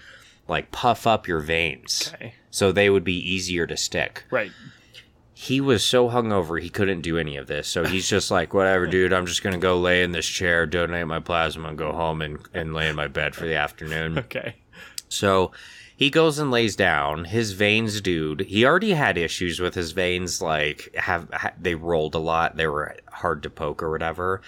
[0.47, 2.11] like puff up your veins.
[2.13, 2.33] okay.
[2.49, 4.23] so they would be easier to stick.
[4.31, 4.51] Right.
[5.41, 7.69] He was so hungover he couldn't do any of this.
[7.69, 9.13] So he's just like, whatever, dude.
[9.13, 12.39] I'm just gonna go lay in this chair, donate my plasma, and go home and
[12.53, 14.17] and lay in my bed for the afternoon.
[14.29, 14.55] Okay.
[15.07, 15.51] So
[15.95, 17.23] he goes and lays down.
[17.25, 18.41] His veins, dude.
[18.41, 20.41] He already had issues with his veins.
[20.41, 22.57] Like have they rolled a lot.
[22.57, 24.41] They were hard to poke or whatever.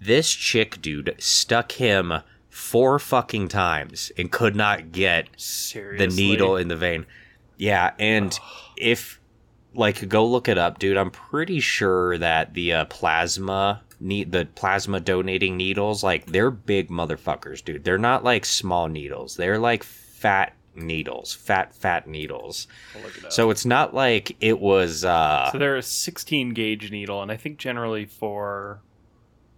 [0.00, 2.12] This chick, dude, stuck him
[2.48, 6.06] four fucking times and could not get Seriously.
[6.06, 7.06] the needle in the vein.
[7.56, 8.38] Yeah, and
[8.76, 9.20] if
[9.74, 14.46] like go look it up, dude, I'm pretty sure that the uh, plasma need the
[14.54, 17.84] plasma donating needles like they're big motherfuckers, dude.
[17.84, 19.36] They're not like small needles.
[19.36, 22.66] They're like fat needles, fat fat needles.
[22.94, 23.32] It.
[23.32, 27.36] So it's not like it was uh So they're a 16 gauge needle, and I
[27.36, 28.80] think generally for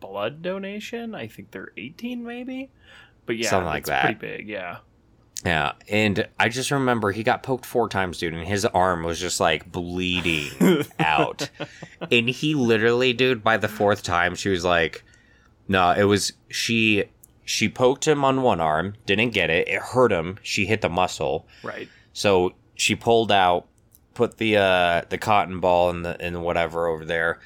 [0.01, 2.71] blood donation, I think they're 18 maybe.
[3.27, 4.03] But yeah, Something like it's that.
[4.05, 4.49] pretty big.
[4.49, 4.79] Yeah.
[5.45, 9.21] Yeah, and I just remember he got poked four times, dude, and his arm was
[9.21, 11.51] just like bleeding out.
[12.11, 15.05] And he literally, dude, by the fourth time, she was like,
[15.69, 17.05] no, it was she.
[17.47, 19.69] She poked him on one arm, didn't get it.
[19.69, 20.39] It hurt him.
[20.43, 21.91] She hit the muscle, Right.
[22.15, 23.67] so she pulled out,
[24.15, 27.41] put the uh the cotton ball in the in whatever over there,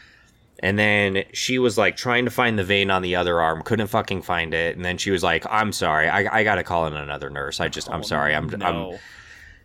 [0.60, 3.86] and then she was like trying to find the vein on the other arm, couldn't
[3.88, 4.76] fucking find it.
[4.76, 7.60] And then she was like, "I'm sorry, I I gotta call in another nurse.
[7.60, 8.98] I just I'm Oh, sorry, I'm I'm no.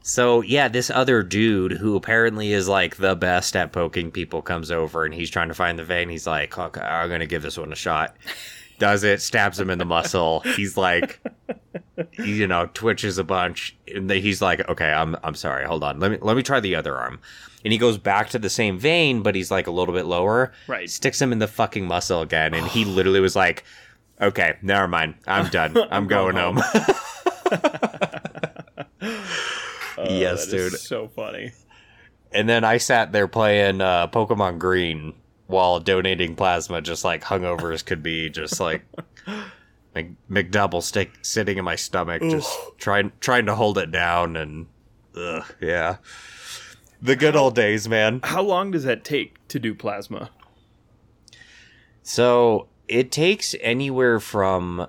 [0.01, 4.69] so yeah, this other dude who apparently is like the best at poking people comes
[4.71, 6.09] over and he's trying to find the vein.
[6.09, 8.15] He's like, okay, I'm gonna give this one a shot.
[8.79, 9.21] Does it?
[9.21, 10.41] Stabs him in the muscle.
[10.41, 11.21] He's like,
[12.19, 13.75] you know, twitches a bunch.
[13.93, 15.65] And he's like, okay, I'm I'm sorry.
[15.65, 15.99] Hold on.
[15.99, 17.19] Let me let me try the other arm.
[17.63, 20.51] And he goes back to the same vein, but he's like a little bit lower.
[20.67, 20.89] Right.
[20.89, 23.63] Sticks him in the fucking muscle again, and he literally was like,
[24.21, 25.15] okay, never mind.
[25.27, 25.77] I'm done.
[25.91, 26.61] I'm, going, going home.
[29.95, 30.73] Oh, Yes, dude.
[30.73, 31.51] so funny.
[32.31, 35.13] And then I sat there playing uh, Pokemon Green
[35.47, 38.83] while donating plasma, just like hungover as could be, just like
[40.29, 44.67] McDouble stick sitting in my stomach, just trying trying to hold it down, and
[45.15, 45.97] ugh, yeah,
[47.01, 48.19] the good old days, man.
[48.23, 50.29] How long does that take to do plasma?
[52.01, 54.87] So it takes anywhere from.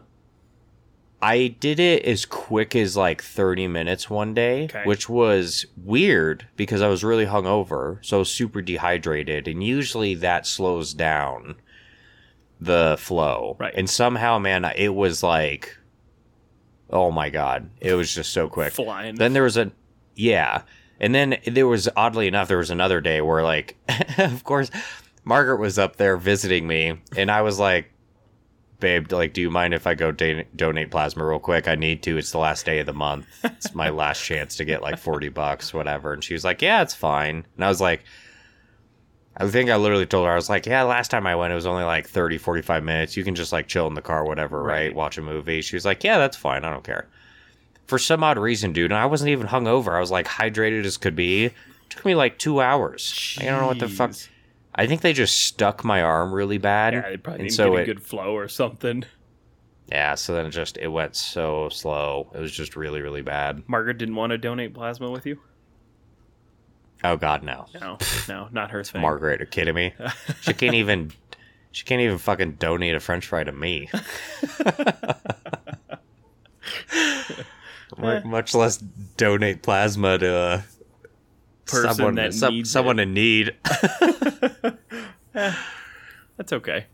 [1.23, 4.83] I did it as quick as like 30 minutes one day, Okay.
[4.85, 10.47] which was weird because I was really hungover, so was super dehydrated, and usually that
[10.47, 11.55] slows down
[12.65, 13.57] the flow.
[13.59, 13.75] Right.
[13.77, 15.77] And somehow, man, it was like,
[16.91, 18.73] oh my god, it was just so quick.
[18.73, 19.17] Flying.
[19.17, 19.73] Then there was a
[20.15, 20.63] yeah.
[21.01, 23.77] And then there was oddly enough there was another day where like
[24.19, 24.71] of course
[25.25, 27.91] Margaret was up there visiting me and I was like
[28.81, 31.69] babe like do you mind if I go da- donate plasma real quick?
[31.69, 32.17] I need to.
[32.17, 33.27] It's the last day of the month.
[33.43, 36.13] It's my last chance to get like 40 bucks whatever.
[36.13, 38.05] And she was like, "Yeah, it's fine." And I was like
[39.37, 41.57] I think I literally told her I was like, "Yeah, last time I went it
[41.57, 43.17] was only like 30 45 minutes.
[43.17, 44.87] You can just like chill in the car whatever, right?
[44.87, 44.95] Right.
[44.95, 46.65] Watch a movie." She was like, "Yeah, that's fine.
[46.65, 47.09] I don't care."
[47.87, 49.95] for some odd reason, dude, and I wasn't even hungover.
[49.95, 51.45] I was like hydrated as could be.
[51.47, 51.53] It
[51.91, 53.39] took me like two hours.
[53.41, 54.13] I don't know what the fuck.
[54.75, 56.95] I think they just stuck my arm really bad.
[56.95, 59.05] Yeah, they probably and didn't so get a it, good flow or something.
[59.89, 62.31] yeah, so then it just it went so slow.
[62.35, 63.63] It was just really really bad.
[63.69, 65.39] Margaret didn't want to donate plasma with you.
[67.05, 67.67] Oh god, no.
[67.81, 69.01] No, no, not her thing.
[69.03, 69.93] Margaret, are you kidding me?
[70.41, 71.13] She can't even.
[71.71, 73.89] She can't even fucking donate a French fry to me.
[78.03, 78.21] Eh.
[78.25, 78.79] Much less
[79.17, 80.65] donate plasma to a
[81.67, 83.03] Person someone, that some- needs someone it.
[83.05, 83.57] in need.
[85.37, 85.53] Eh,
[86.37, 86.87] that's okay.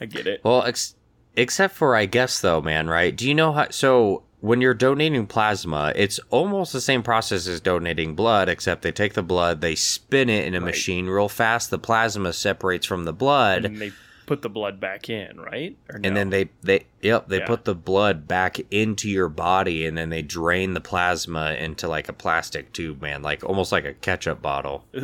[0.00, 0.40] I get it.
[0.44, 0.94] Well, ex-
[1.36, 3.14] except for I guess though, man, right?
[3.16, 3.70] Do you know how?
[3.70, 8.92] So when you're donating plasma, it's almost the same process as donating blood, except they
[8.92, 10.66] take the blood, they spin it in a Right.
[10.66, 11.70] machine real fast.
[11.70, 13.92] The plasma separates from the blood, And they
[14.26, 15.76] put the blood back in, right?
[15.88, 17.46] Or and then they they yep they Yeah.
[17.46, 22.08] put the blood back into your body, and then they drain the plasma into like
[22.08, 24.84] a plastic tube, man, like almost like a ketchup bottle.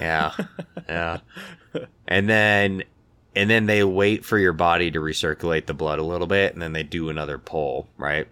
[0.00, 0.32] Yeah.
[0.88, 1.18] yeah.
[2.06, 2.82] And then
[3.36, 6.62] and then they wait for your body to recirculate the blood a little bit and
[6.62, 8.26] then they do another pull, right?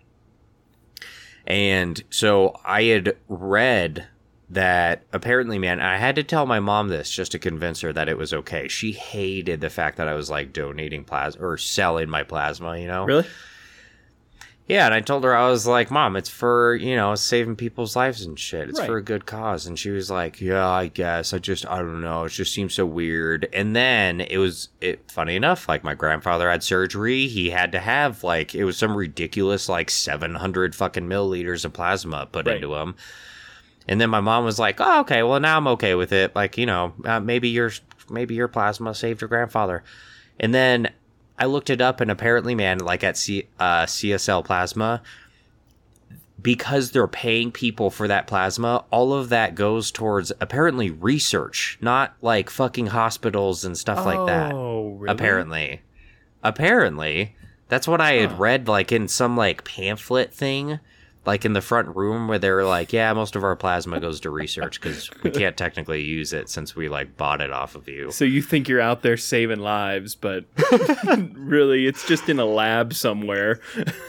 [1.47, 4.09] And so I had read
[4.49, 8.09] that apparently man, I had to tell my mom this just to convince her that
[8.09, 8.67] it was okay.
[8.67, 12.87] She hated the fact that I was like donating plasma or selling my plasma, you
[12.87, 13.05] know?
[13.05, 13.27] really?
[14.67, 17.94] Yeah, and I told her I was like, "Mom, it's for you know saving people's
[17.96, 18.71] lives and shit.
[18.71, 18.87] It's Right.
[18.87, 21.35] for a good cause." And she was like, "Yeah, I guess.
[21.35, 22.25] I just I don't know.
[22.25, 26.48] It just seems so weird." And then it was it funny enough, like my grandfather
[26.50, 27.27] had surgery.
[27.27, 31.75] He had to have like it was some ridiculous like seven hundred fucking milliliters of
[31.75, 32.56] plasma put Right.
[32.56, 32.94] into him.
[33.87, 35.23] And then my mom was like, "Oh, okay.
[35.23, 36.35] Well, now I'm okay with it.
[36.35, 37.71] Like, you know, uh, maybe your
[38.08, 39.85] maybe your plasma saved your grandfather."
[40.40, 40.88] And then
[41.39, 45.03] I looked it up, and apparently, man, like at C- uh, CSL Plasma,
[46.41, 52.15] because they're paying people for that plasma, all of that goes towards apparently research, not
[52.21, 54.53] like fucking hospitals and stuff like that.
[54.53, 55.13] Oh, really?
[55.13, 55.81] Apparently,
[56.43, 57.35] apparently,
[57.69, 58.37] that's what I had Huh.
[58.39, 60.81] read, like in some like pamphlet thing.
[61.27, 64.31] Like in the front room, where they're like, "Yeah, most of our plasma goes to
[64.31, 68.10] research because we can't technically use it since we like bought it off of you."
[68.10, 70.44] So you think you're out there saving lives, but
[71.33, 73.60] really, it's just in a lab somewhere.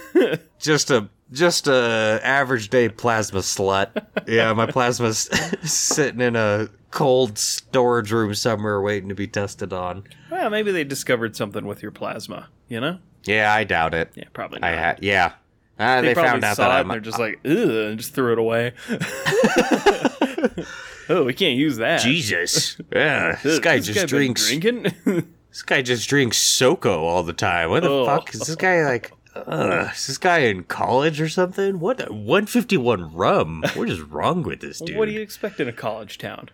[0.60, 4.06] just a just a average day plasma slut.
[4.28, 5.30] Yeah, my plasma's
[5.70, 10.04] sitting in a cold storage room somewhere waiting to be tested on.
[10.32, 12.50] well, maybe they discovered something with your plasma.
[12.68, 13.00] You know?
[13.26, 14.12] Yeah, I doubt it.
[14.16, 14.60] Yeah, probably.
[14.60, 14.74] Not.
[14.74, 15.34] I had yeah.
[15.78, 17.52] Uh, They, they, probably found out saw that it I'm and they're just like, ugh,
[17.90, 18.74] and just threw it away.
[21.10, 22.02] oh, we can't use that.
[22.02, 22.78] Jesus.
[22.94, 24.48] Yeah, this guy This just been drinks.
[24.48, 24.94] drinking.
[25.56, 27.70] This guy just drinks SoCo all the time.
[27.70, 28.06] What the Oh.
[28.06, 29.14] fuck is this guy like?
[29.34, 31.80] Uh, is this guy in college or something?
[31.80, 33.64] What 151 rum?
[33.74, 34.98] What is wrong with this dude?
[34.98, 36.50] what do you expect in a college town?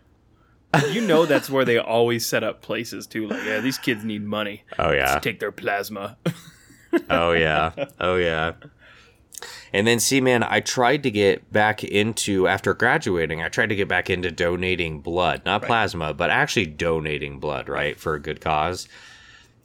[0.91, 3.27] You know that's where they always set up places too.
[3.27, 4.65] Like, yeah, these kids need money.
[4.77, 5.13] Oh yeah.
[5.13, 6.17] Let's take their plasma.
[7.09, 7.71] Oh yeah.
[7.99, 8.51] Oh yeah.
[9.73, 13.75] And then see man, I tried to get back into after graduating, I tried to
[13.75, 18.41] get back into donating blood, not plasma, but actually donating blood, right, for a good
[18.41, 18.87] cause.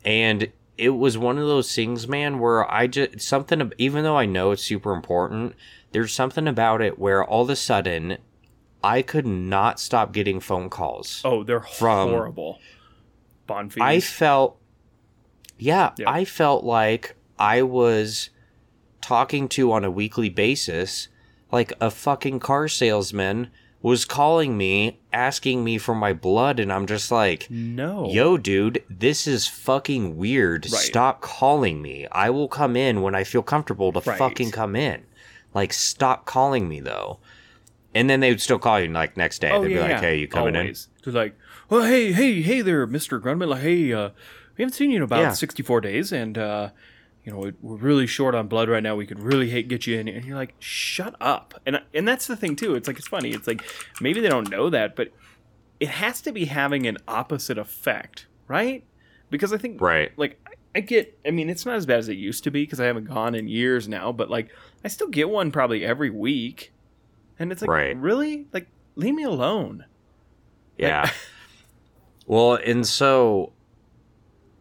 [0.05, 4.27] And it was one of those things, man, where I just something even though I
[4.27, 5.55] know it's super important,
[5.93, 8.19] there's something about it where all of a sudden
[8.85, 11.23] I could not stop getting phone calls.
[11.25, 12.61] Oh, they're From- horrible.
[13.47, 13.75] Bond.
[13.81, 14.59] I felt,
[15.59, 16.11] yeah, Yeah.
[16.11, 18.31] I felt like I was
[19.07, 21.07] talking to on a weekly basis,
[21.53, 23.51] like a fucking car salesman
[23.81, 28.09] was calling me, asking me for my blood, and I'm just like, no.
[28.11, 30.65] yo, dude, this is fucking weird.
[30.65, 30.81] Right.
[30.81, 32.09] Stop calling me.
[32.11, 34.19] I will come in when I feel comfortable to Right.
[34.19, 35.03] fucking come in.
[35.55, 37.21] Like, stop calling me though.
[37.95, 39.53] And then they would still call you like next day.
[39.53, 40.01] Oh They'd yeah, be like, yeah.
[40.01, 40.89] "Hey, you coming Always.
[41.05, 41.39] They're like,
[41.71, 43.49] "Well, hey, hey, hey there, Mister Grunman.
[43.49, 44.11] Like, hey, uh,
[44.57, 45.33] we haven't seen you in about Yeah.
[45.33, 46.71] sixty-four days, and uh,
[47.27, 48.97] you know we- we're really short on blood right now.
[48.97, 52.27] We could really hate get you in." And you're like, "Shut up!" And and that's
[52.27, 52.74] the thing too.
[52.77, 53.31] It's like it's funny.
[53.33, 53.62] It's like
[54.01, 55.11] maybe they don't know that, but
[55.81, 58.83] it has to be having an opposite effect, right?
[59.29, 59.81] Because I think?
[59.81, 60.12] Right.
[60.16, 60.41] like
[60.74, 62.85] I- get I mean it's not as bad as it used to be because I
[62.87, 64.49] haven't gone in years now, but like
[64.85, 66.72] I still get one probably every week.
[67.39, 67.97] And it's like Right.
[67.97, 68.47] really?
[68.53, 69.85] Like leave me alone.
[70.79, 71.11] Yeah.
[72.27, 73.53] well, and so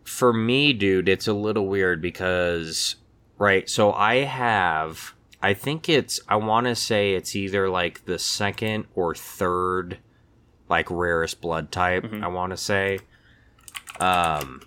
[0.06, 2.96] for me, dude, it's a little weird because,
[3.38, 8.18] right, so I have, I think it's, I want to say it's either like the
[8.20, 9.98] second or third,
[10.70, 12.24] like rarest blood type, Mhm.
[12.24, 13.00] I want to say.
[14.00, 14.62] Um,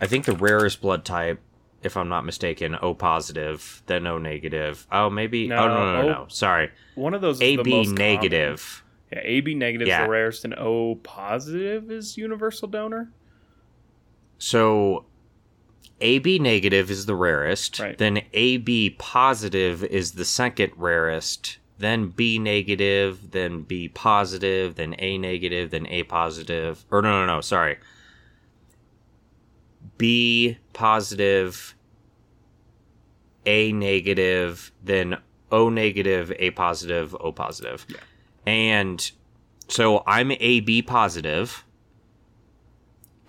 [0.00, 1.40] I think the rarest blood type,
[1.82, 4.86] if I'm not mistaken, O positive, then O negative.
[4.90, 5.48] Oh, maybe.
[5.48, 6.26] No, oh, no, no, no, O- no.
[6.28, 6.70] Sorry.
[6.94, 7.94] One of those AB most common.
[7.94, 8.82] negative.
[9.12, 10.04] Yeah, AB negative is Yeah.
[10.04, 13.10] the rarest and O positive is universal donor.
[14.38, 15.04] So
[16.00, 17.78] AB negative is the rarest.
[17.78, 17.98] Right.
[17.98, 21.58] Then AB positive is the second rarest.
[21.78, 26.84] Then B negative, then B positive, then A negative, then A positive.
[26.90, 27.78] Or no, no, no, sorry.
[29.96, 31.74] B positive,
[33.46, 35.18] A negative, then
[35.50, 37.86] O negative, A positive, O positive.
[37.88, 37.96] Yeah.
[38.46, 39.10] And
[39.68, 41.64] so I'm AB positive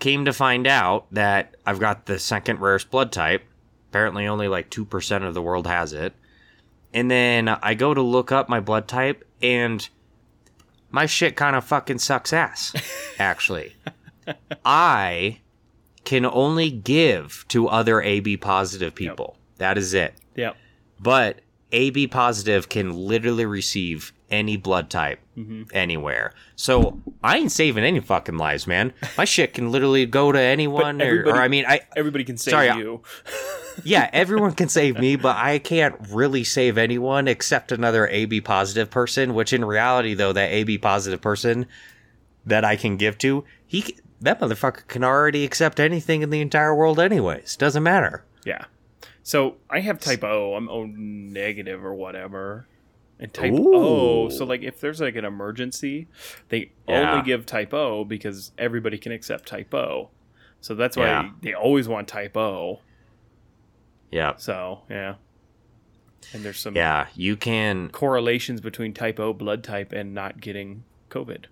[0.00, 3.44] came to find out that I've got the second rarest blood type.
[3.90, 6.14] Apparently, only like 2% of the world has it.
[6.92, 9.88] And then I go to look up my blood type, and
[10.90, 12.74] my shit kind of fucking sucks ass,
[13.18, 13.76] actually.
[14.64, 15.38] I
[16.04, 19.36] can only give to other AB positive people.
[19.58, 20.14] That is it.
[20.34, 20.56] Yep.
[20.98, 21.40] But
[21.72, 26.32] AB positive can literally receive any blood type hmm anywhere.
[26.56, 28.92] So I ain't saving any fucking lives, man.
[29.16, 32.52] My shit can literally go to anyone, or, or I mean, I Everybody can save
[32.52, 33.02] Sorry, you.
[33.84, 38.90] yeah, everyone can save me, but I can't really save anyone except another AB positive
[38.90, 39.34] person.
[39.34, 41.66] Which in reality, though, that AB positive person
[42.44, 46.74] that I can give to, he that motherfucker can already accept anything in the entire
[46.74, 47.56] world, anyways.
[47.56, 48.24] Doesn't matter.
[48.44, 48.64] Yeah.
[49.22, 50.54] So I have type O.
[50.54, 52.66] I'm O negative or whatever.
[53.18, 53.74] And type Ooh.
[53.74, 54.28] O.
[54.30, 56.08] So like if there's like an emergency,
[56.48, 57.12] they Yeah.
[57.12, 60.10] only give type O because everybody can accept type O.
[60.62, 61.30] So that's why Yeah.
[61.42, 62.80] they always want type O.
[64.10, 64.36] Yeah.
[64.36, 65.16] So yeah.
[66.32, 67.08] And there's some Yeah.
[67.14, 71.44] You can correlations between type O blood type and not getting COVID.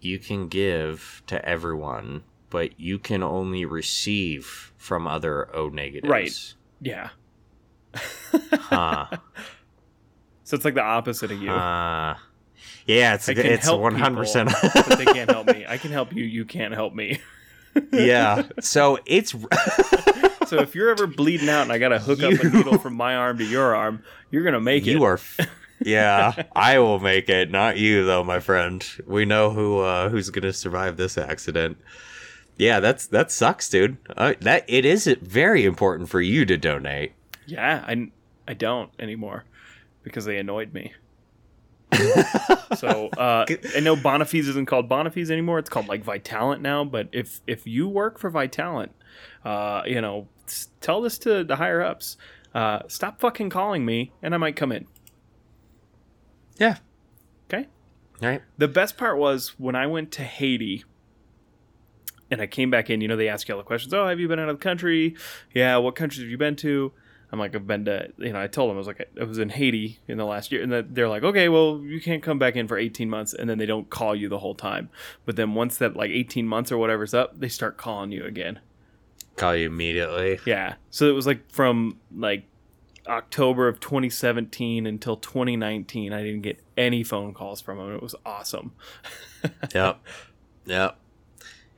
[0.00, 6.08] you can give to everyone, but you can only receive from other O negatives.
[6.10, 6.54] Right.
[6.80, 7.10] Yeah.
[7.94, 9.06] Huh.
[10.44, 11.50] So it's like the opposite of you.
[11.50, 12.16] Uh,
[12.86, 14.50] yeah, it's it's one hundred percent.
[14.96, 15.66] they can't help me.
[15.68, 16.24] I can help you.
[16.24, 17.20] You can't help me.
[17.92, 18.44] Yeah.
[18.60, 19.32] So it's
[20.46, 23.14] So if you're ever bleeding out and I gotta hook up a needle from my
[23.14, 24.92] arm to your arm, you're gonna make it.
[24.92, 25.14] you are.
[25.14, 25.38] f-
[25.80, 27.50] Yeah, I will make it.
[27.50, 28.84] Not you though, my friend.
[29.06, 31.76] We know who uh, who's gonna survive this accident.
[32.58, 33.96] Yeah, that's that sucks, dude.
[34.16, 37.12] Uh, that it is very important for you to donate.
[37.46, 38.10] Yeah, I,
[38.48, 39.44] I don't anymore
[40.02, 40.92] because they annoyed me.
[42.76, 43.46] so uh,
[43.76, 45.60] I know Bonfils isn't called Bonfils anymore.
[45.60, 46.84] It's called like Vitalant now.
[46.84, 48.90] But if if you work for Vitalant,
[49.44, 50.26] uh, you know,
[50.80, 52.16] tell this to the higher ups.
[52.54, 54.86] Uh, stop fucking calling me, and I might come in.
[56.58, 56.78] Yeah.
[57.48, 57.68] Okay.
[58.20, 58.42] Right.
[58.56, 60.84] The best part was when I went to Haiti
[62.30, 63.94] and I came back in, you know, they ask you all the questions.
[63.94, 65.16] Oh, have you been out of the country?
[65.54, 66.92] Yeah, what countries have you been to?
[67.30, 69.38] I'm like, I've been to, you know, I told them I was like, I was
[69.38, 70.62] in Haiti in the last year.
[70.62, 73.34] And they're like, okay, well, you can't come back in for 18 months.
[73.34, 74.88] And then they don't call you the whole time.
[75.26, 78.60] But then once that like 18 months or whatever's up, they start calling you again.
[79.36, 80.40] Call you immediately.
[80.46, 80.76] Yeah.
[80.90, 82.44] So it was like from like
[83.06, 87.94] October of 2017 until 2019, I didn't get any phone calls from them.
[87.94, 88.72] It was awesome.
[89.74, 90.00] yep.
[90.64, 90.98] Yep.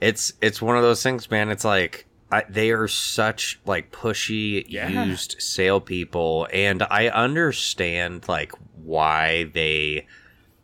[0.01, 1.51] It's it's one of those things, man.
[1.51, 5.05] It's like I, they are such like pushy Yeah.
[5.05, 10.07] used sale people, and I understand like why they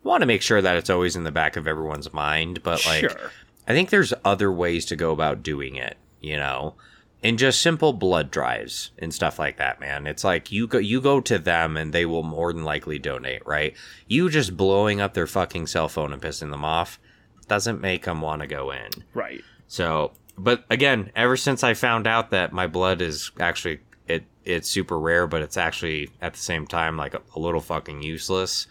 [0.03, 2.63] want to make sure that it's always in the back of everyone's mind.
[2.63, 3.31] But like, sure.
[3.67, 5.97] I think there's other ways to go about doing it.
[6.21, 6.75] You know.
[7.23, 10.05] And just simple blood drives and stuff like that, man.
[10.05, 13.45] It's like you go you go to them and they will more than likely donate,
[13.45, 13.75] right?
[14.07, 16.99] You just blowing up their fucking cell phone and pissing them off
[17.47, 18.89] doesn't make them want to go in.
[19.13, 19.43] Right.
[19.67, 24.69] So, but again, ever since I found out that my blood is actually it it's
[24.69, 28.67] super rare, but it's actually at the same time like a, a little fucking useless.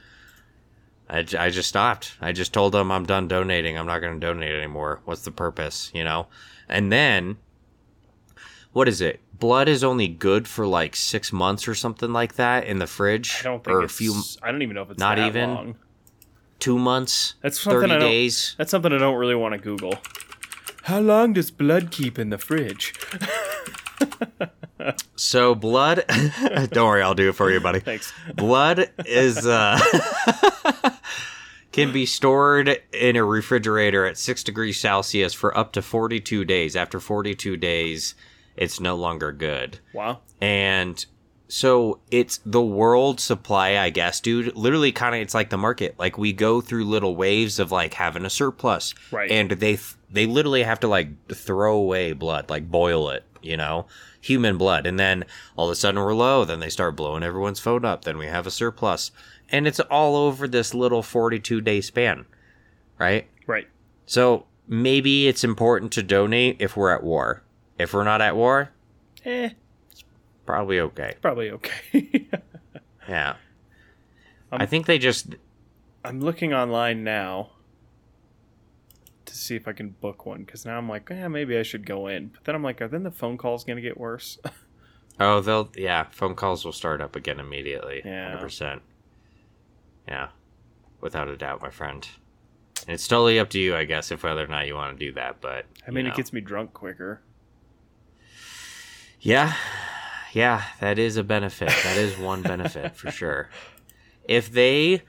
[1.09, 2.17] I, I just stopped.
[2.21, 3.79] I just told them I'm done donating.
[3.79, 5.01] I'm not going to donate anymore.
[5.05, 6.27] What's the purpose, you know?
[6.69, 7.37] And then
[8.73, 9.21] what is it?
[9.39, 13.37] Blood is only good for like six months or something like that in the fridge,
[13.41, 15.55] I don't think or a few I don't even know if it's not even?
[15.55, 15.77] long.
[16.59, 18.55] Two months, That's something thirty days.
[18.59, 19.95] That's something I don't really want to Google.
[20.85, 22.95] How long does blood keep in the fridge?
[25.17, 26.05] So blood.
[26.71, 27.81] don't worry, I'll do it for you, buddy.
[27.81, 28.13] Thanks.
[28.37, 29.79] blood is uh
[31.73, 36.77] can be stored in a refrigerator at 6 degrees celsius for up to 42 days
[36.77, 38.15] after 42 days
[38.57, 40.21] it's no longer good Wow.
[40.41, 41.05] and
[41.49, 44.57] so it's the world supply i guess dude.
[44.57, 45.95] Literally kind of it's like the market.
[45.99, 49.31] Like we go through little waves of like having a surplus Right.
[49.31, 49.79] and they
[50.11, 53.87] they literally have to like throw away blood like boil it you know?
[54.23, 54.87] Human blood.
[54.89, 55.25] And then
[55.55, 58.27] all of a sudden we're low then they start blowing everyone's phone up then we
[58.27, 59.13] have a surplus.
[59.49, 62.27] And it's all over this little 42 day span
[62.99, 63.29] right?
[63.47, 63.69] Right.
[64.07, 67.43] so maybe it's important to donate if we're at war.
[67.79, 68.71] If we're not at war
[69.25, 69.51] Eh.
[70.47, 72.29] Probably okay Probably okay.
[73.09, 73.37] yeah
[74.53, 75.35] Um, i think they just
[76.05, 77.51] I'm looking online now
[79.25, 81.85] to see if I can book one because now I'm like, yeah, maybe I should
[81.85, 82.29] go in.
[82.29, 84.39] But then I'm like, are then the phone calls gonna get worse?
[85.21, 88.37] oh they'll yeah phone calls will start up again immediately Yeah.
[88.41, 88.81] 100%
[90.07, 90.29] yeah
[91.01, 92.07] without a doubt my friend
[92.87, 95.05] And it's totally up to you i guess if whether or not you want to
[95.07, 97.23] do that but I mean, you it gets me drunk quicker.
[99.21, 99.55] Yeah.
[100.37, 101.69] Yeah, that is a benefit.
[101.69, 103.49] That is one benefit for sure.
[104.29, 105.01] If they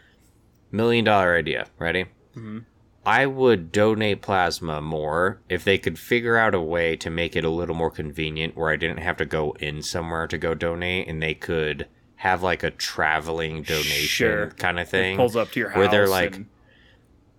[0.72, 2.06] million dollar idea, ready?
[2.34, 2.64] Mhm.
[3.06, 7.44] I would donate plasma more if they could figure out a way to make it
[7.44, 11.10] a little more convenient where I didn't have to go in somewhere to go donate
[11.10, 14.48] and they could have like a traveling donation Sure.
[14.52, 15.18] kind of It thing.
[15.18, 15.78] pulls up to your house.
[15.78, 16.46] where they're like- and-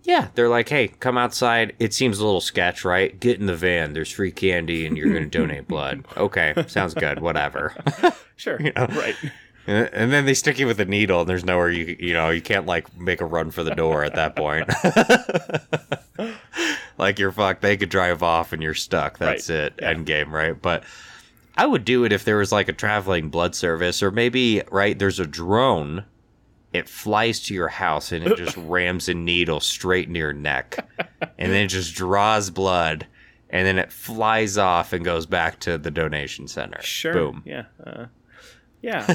[0.03, 1.75] Yeah, they're like, "Hey, come outside.
[1.79, 3.19] It seems a little sketch, right?
[3.19, 3.93] Get in the van.
[3.93, 7.19] There's free candy and you're going to donate blood." Okay, sounds good.
[7.19, 7.75] Whatever.
[8.35, 8.87] sure, you know.
[8.87, 9.15] right?
[9.67, 12.41] And then they stick you with a needle, and there's nowhere you you know you
[12.41, 14.67] can't like make a run for the door at that point.
[16.97, 17.61] like you're fucked.
[17.61, 19.17] They could drive off, and you're stuck.
[19.19, 19.57] That's Right.
[19.59, 19.73] it.
[19.79, 19.89] Yeah.
[19.89, 20.59] End game, right?
[20.59, 20.83] But
[21.55, 24.97] I would do it if there was like a traveling blood service, or maybe right
[24.97, 26.05] there's a drone.
[26.71, 30.87] It flies to your house and it just rams a needle straight in your neck,
[31.37, 33.07] and then it just draws blood,
[33.49, 36.81] and then it flies off and goes back to the donation center.
[36.81, 37.13] Sure.
[37.13, 37.43] Boom.
[37.45, 37.63] Yeah.
[37.83, 38.05] Uh,
[38.81, 39.05] yeah.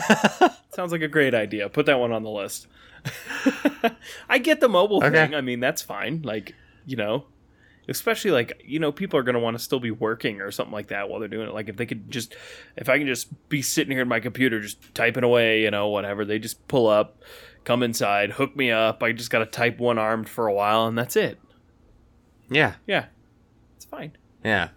[0.74, 1.68] Sounds like a great idea.
[1.68, 2.66] Put that one on the list.
[4.28, 5.10] I get the mobile Okay.
[5.10, 5.34] thing.
[5.34, 6.22] I mean, that's fine.
[6.22, 6.54] Like,
[6.86, 7.24] you know,
[7.88, 10.72] especially like, you know, people are going to want to still be working or something
[10.72, 11.54] like that while they're doing it.
[11.54, 12.34] Like, if they could just,
[12.76, 15.88] if I can just be sitting here at my computer, just typing away, you know,
[15.88, 17.22] whatever, they just pull up,
[17.64, 19.02] come inside, hook me up.
[19.02, 21.38] I just got to type one armed for a while and that's it.
[22.50, 22.74] Yeah.
[22.86, 23.06] Yeah.
[23.76, 24.16] It's fine.
[24.44, 24.68] Yeah.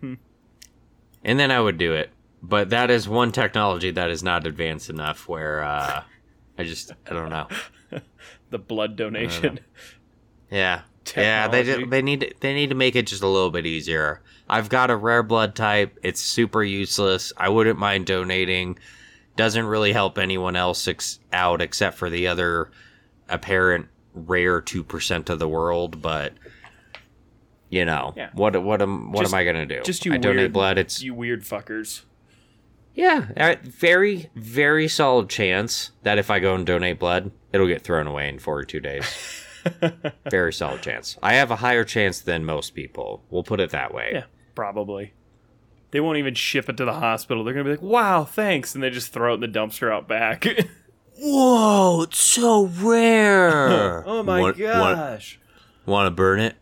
[0.00, 0.14] Hmm.
[1.24, 2.10] And then I would do it.
[2.42, 6.02] But that is one technology that is not advanced enough where uh,
[6.58, 7.48] I just, I don't know.
[8.50, 9.58] The blood donation.
[10.52, 10.82] Yeah.
[11.16, 13.66] Yeah, they just, they need to, they need to make it just a little bit
[13.66, 14.22] easier.
[14.48, 15.98] I've got a rare blood type.
[16.02, 17.32] It's super useless.
[17.36, 18.78] I wouldn't mind donating.
[19.36, 22.70] Doesn't really help anyone else ex- out except for the other
[23.28, 26.32] apparent rare 2% of the world, but
[27.68, 28.30] you know, Yeah.
[28.32, 29.82] what what am what Just- am I going to do?
[29.82, 30.78] Just you I donate weird, blood.
[30.78, 32.02] It's you weird fuckers.
[32.94, 38.06] Yeah, very, very solid chance that if I go and donate blood, it'll get thrown
[38.06, 39.04] away in 42 days.
[40.30, 41.16] very solid chance.
[41.22, 43.22] I have a higher chance than most people.
[43.30, 44.10] We'll put it that way.
[44.12, 45.12] Yeah, probably.
[45.92, 47.44] They won't even ship it to the hospital.
[47.44, 50.08] They're gonna be like, "Wow, thanks," and they just throw it in the dumpster out
[50.08, 50.44] back.
[51.18, 54.04] Whoa, it's so rare.
[54.06, 55.38] oh my Want- gosh!
[55.86, 56.56] Want to burn it?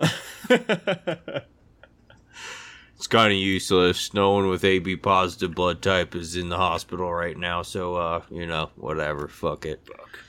[2.97, 4.15] it's kind of useless.
[4.15, 8.23] No one with AB positive blood type is in the hospital right now, so uh,
[8.31, 9.27] you know, whatever.
[9.29, 9.81] Fuck it.
[9.87, 10.21] Fuck.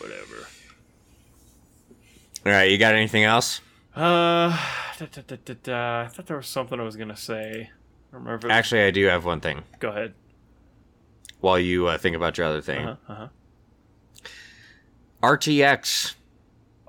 [0.00, 0.48] Whatever.
[2.46, 3.60] All right, you got anything else?
[3.96, 4.50] Uh,
[4.98, 6.00] da, da, da.
[6.02, 7.70] I thought there was something I was gonna say.
[8.12, 8.34] I remember.
[8.36, 9.62] If it was- Actually, I do have one thing.
[9.78, 10.14] Go ahead.
[11.40, 13.28] While you uh, think about your other thing, Uh-huh, uh-huh.
[15.22, 16.14] RTX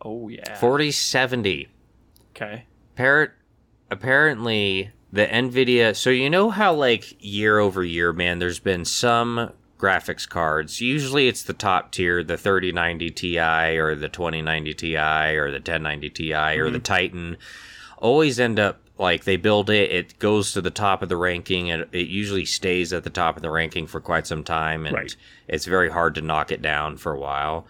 [0.02, 0.56] Oh yeah.
[0.60, 1.68] 4070.
[2.32, 2.66] Okay.
[2.96, 3.32] Parrot,
[3.90, 5.96] apparently the Nvidia.
[5.96, 10.82] So you know how like year over year, man, there's been some graphics cards.
[10.82, 16.10] Usually it's the top tier, the 3090 Ti or the 2090 Ti or the 1090
[16.10, 16.84] Ti or the mm-hmm.
[16.84, 17.38] Titan.
[17.98, 21.70] Always end up like they build it, it goes to the top of the ranking,
[21.70, 24.96] and it usually stays at the top of the ranking for quite some time, and
[24.96, 25.16] Right.
[25.48, 27.68] it's very hard to knock it down for a while.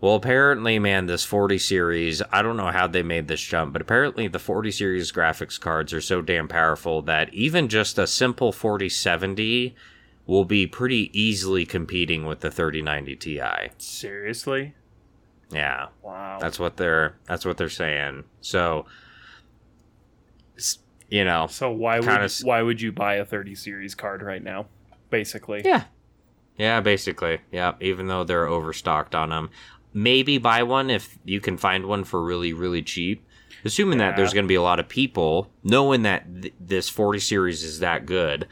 [0.00, 3.80] Well, apparently, man, this 40 series, I don't know how they made this jump, but
[3.80, 8.52] apparently the 40 series graphics cards are so damn powerful that even just a simple
[8.52, 9.74] 4070
[10.26, 13.40] will be pretty easily competing with the 3090 Ti.
[13.78, 14.74] Seriously?
[15.50, 16.38] Yeah, Wow.
[16.40, 18.24] that's what they're that's what they're saying.
[18.40, 18.86] So
[21.08, 24.66] you know, so why would why would you buy a 30 series card right now?
[25.10, 25.62] Basically.
[25.64, 25.84] Yeah.
[26.58, 27.40] Yeah, basically.
[27.52, 29.50] Yeah, even though they're overstocked on them.
[29.92, 33.24] Maybe buy one if you can find one for really, really cheap.
[33.64, 37.18] Assuming that there's going to be a lot of people, knowing that th- this 40
[37.18, 38.46] series is that good,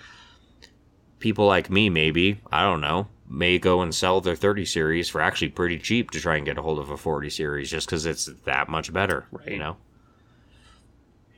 [1.25, 5.23] people like me, maybe, I don't know, may go and sell their 30 series for
[5.23, 8.05] actually pretty cheap to try and get a hold of a 40 series just because
[8.05, 9.25] it's that much better.
[9.33, 9.49] right.
[9.49, 9.77] You know?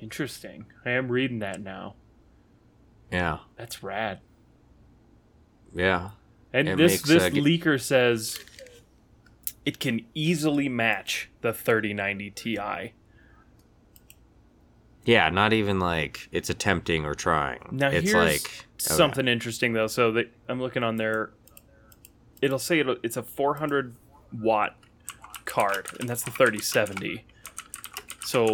[0.00, 0.66] Interesting.
[0.84, 1.94] I am reading that now.
[3.12, 3.38] Yeah.
[3.56, 4.18] That's rad.
[5.72, 6.10] Yeah.
[6.52, 8.40] And It this makes, this uh, get- leaker says
[9.64, 12.92] it can easily match the 3090 Ti.
[15.06, 17.60] Yeah, not even like it's attempting or trying.
[17.70, 18.66] Now it's here's like okay.
[18.76, 19.86] something interesting though.
[19.86, 21.30] So they, I'm looking on their.
[22.42, 23.94] It'll say it'll, it's a 400
[24.40, 24.76] watt
[25.44, 27.24] card, and that's the 3070.
[28.24, 28.46] So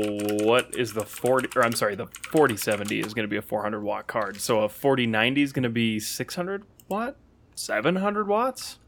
[0.44, 1.48] what is the 40?
[1.56, 4.38] Or I'm sorry, the 4070 is going to be a 400 watt card.
[4.38, 7.16] So a 4090 is going to be 600 watt,
[7.54, 8.78] 700 watts.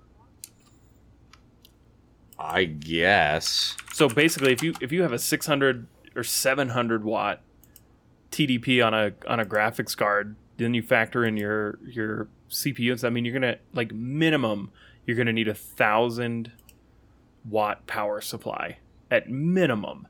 [2.39, 3.75] I guess.
[3.95, 7.41] So basically, if you if you have a 600 or 700 watt
[8.35, 12.99] TDP on a on a graphics card, then you factor in your your CPU and
[12.99, 13.09] stuff.
[13.09, 14.73] I mean, you're gonna like minimum,
[15.07, 16.51] you're gonna need a thousand
[17.49, 18.79] watt power supply
[19.11, 20.09] at minimum.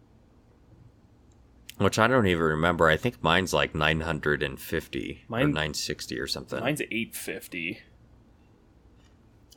[1.76, 2.88] Which I don't even remember.
[2.88, 6.60] I think mine's like 950 or 960 or something.
[6.60, 7.80] Mine's 850.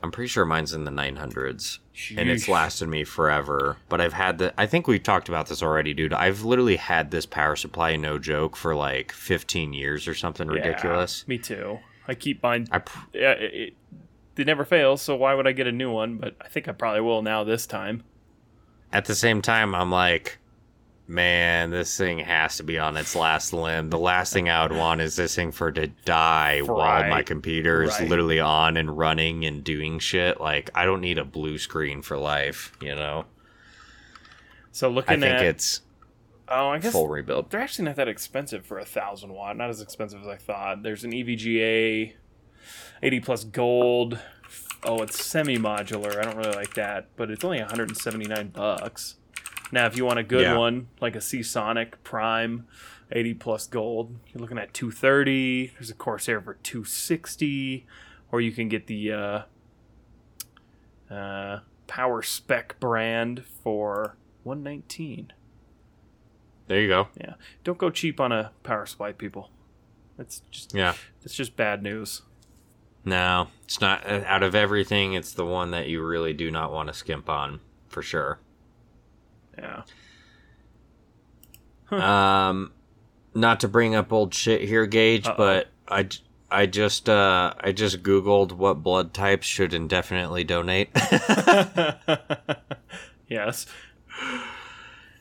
[0.04, 1.80] I'm pretty sure mine's in the 900s.
[2.16, 3.78] And it's lasted me forever.
[3.90, 4.54] But I've had the.
[4.56, 6.14] I think we talked about this already, dude.
[6.14, 10.54] I've literally had this power supply, no joke, for like 15 years or something Yeah,
[10.54, 11.28] ridiculous.
[11.28, 11.80] me too.
[12.08, 12.68] I keep buying.
[12.72, 13.74] I pr- Yeah, it, it,
[14.38, 15.02] it never fails.
[15.02, 16.18] So why would I get a new one?
[16.18, 18.04] But I think I probably will now this time.
[18.94, 20.38] at the same time, I'm like,
[21.08, 23.90] man, this thing has to be on its last limb.
[23.90, 27.84] The last thing I would want is this thing for to die while my computer
[27.84, 28.10] is Right.
[28.10, 30.42] literally on and running and doing shit.
[30.42, 33.26] Like, I don't need a blue screen for life, you know?
[34.72, 35.82] So I looking think at it's
[36.50, 37.50] oh, I guess full rebuild.
[37.50, 39.58] they're actually not that expensive for a thousand watt.
[39.58, 40.84] Not as expensive as I thought.
[40.84, 42.14] There's an EVGA,
[43.02, 44.20] 80 plus gold.
[44.84, 46.18] Oh, it's semi modular.
[46.20, 49.16] I don't really like that, but it's only 179 bucks.
[49.72, 50.58] Now, if you want a good Yeah.
[50.58, 52.66] one, like a Seasonic Prime,
[53.12, 55.68] 80 plus gold, you're looking at 230.
[55.74, 57.86] There's a Corsair for 260,
[58.32, 59.42] or you can get the uh,
[61.14, 65.34] uh, PowerSpec brand for 119.
[66.68, 67.08] There you go.
[67.20, 69.50] Yeah, don't go cheap on a power supply, people.
[70.18, 70.96] That's just Yeah.
[71.22, 72.24] that's just bad news.
[73.06, 74.06] No, it's not.
[74.06, 77.30] uh, Out of everything, it's the one that you really do not want to skimp
[77.30, 78.40] on, for sure.
[79.58, 79.82] Yeah.
[81.92, 82.72] Um,
[83.34, 85.36] not to bring up old shit here, Gage, Uh-oh.
[85.38, 90.90] but I, j- I just uh I just googled what blood types should indefinitely donate.
[93.28, 93.66] yes.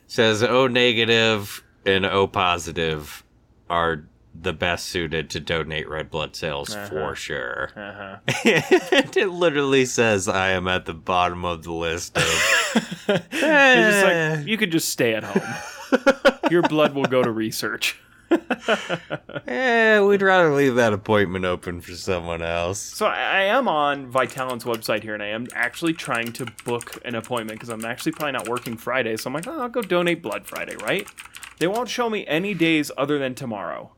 [0.07, 3.23] Says O negative and O positive
[3.69, 4.07] are
[4.39, 6.87] the best suited to donate red blood cells Uh-huh.
[6.89, 7.71] for sure.
[7.75, 8.17] Uh-huh.
[8.45, 12.23] it literally says I am at the bottom of the list of
[13.41, 15.43] like you could just stay at home.
[16.51, 17.97] Your blood will go to research.
[19.47, 22.79] Eh, we'd rather leave that appointment open for someone else.
[22.79, 26.99] So I, I am on Vitalant's website here, and I am actually trying to book
[27.05, 29.15] an appointment because I'm actually probably not working Friday.
[29.15, 31.07] So I'm like, oh, I'll go donate blood Friday, right?
[31.59, 33.91] They won't show me any days other than tomorrow.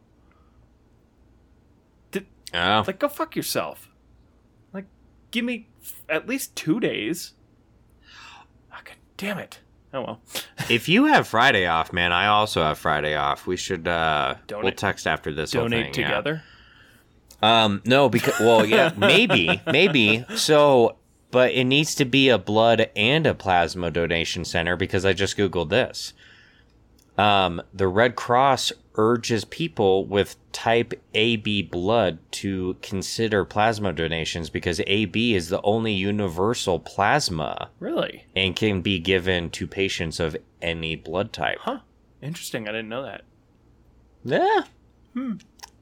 [2.53, 3.89] Oh, Like, go fuck yourself.
[4.73, 4.85] Like,
[5.31, 7.33] give me f- at least two days.
[8.71, 9.59] Oh, God damn it.
[9.93, 10.21] Oh well.
[10.69, 13.47] if you have Friday off, man, I also have Friday off.
[13.47, 16.07] We should uh Donate- we'll text after this Donate thing, yeah.
[16.09, 16.43] together.
[17.41, 20.25] Um, no, because well, yeah, maybe, maybe.
[20.35, 20.97] So,
[21.31, 25.37] but it needs to be a blood and a plasma donation center because I just
[25.37, 26.13] googled this.
[27.19, 34.79] Um, the Red Cross urges people with type AB blood to consider plasma donations because
[34.87, 38.25] AB is the only universal plasma Really?
[38.37, 41.57] and can be given to patients of any blood type.
[41.59, 41.79] Huh.
[42.21, 42.69] Interesting.
[42.69, 43.23] I didn't know that.
[44.23, 44.63] Yeah.
[45.13, 45.33] Hmm.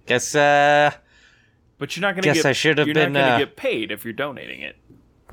[0.07, 0.91] Guess uh
[1.77, 2.45] But you're not gonna Guess get.
[2.47, 4.75] I should have you're not gonna uh, get paid if you're donating it.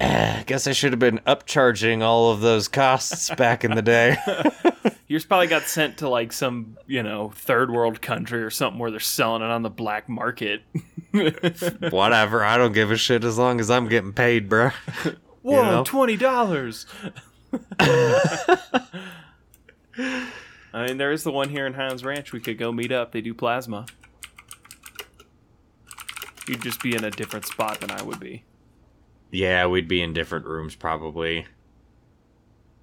[0.01, 4.17] Ah, guess I should have been upcharging all of those costs back in the day.
[5.09, 8.91] Yours probably got sent to like some, you know, third world country or something where
[8.91, 10.63] they're selling it on the black market.
[11.91, 14.73] Whatever, I don't give a shit as long as I'm getting paid, bruh.
[15.43, 15.85] Whoa, know?
[15.85, 16.87] twenty dollars.
[17.79, 18.59] I
[20.73, 22.33] mean, there is the one here in Highlands Ranch.
[22.33, 23.13] We could go meet up.
[23.13, 23.87] They do plasma.
[26.49, 28.43] You'd just be in a different spot than I would be.
[29.35, 31.47] Yeah, we'd be in different rooms probably.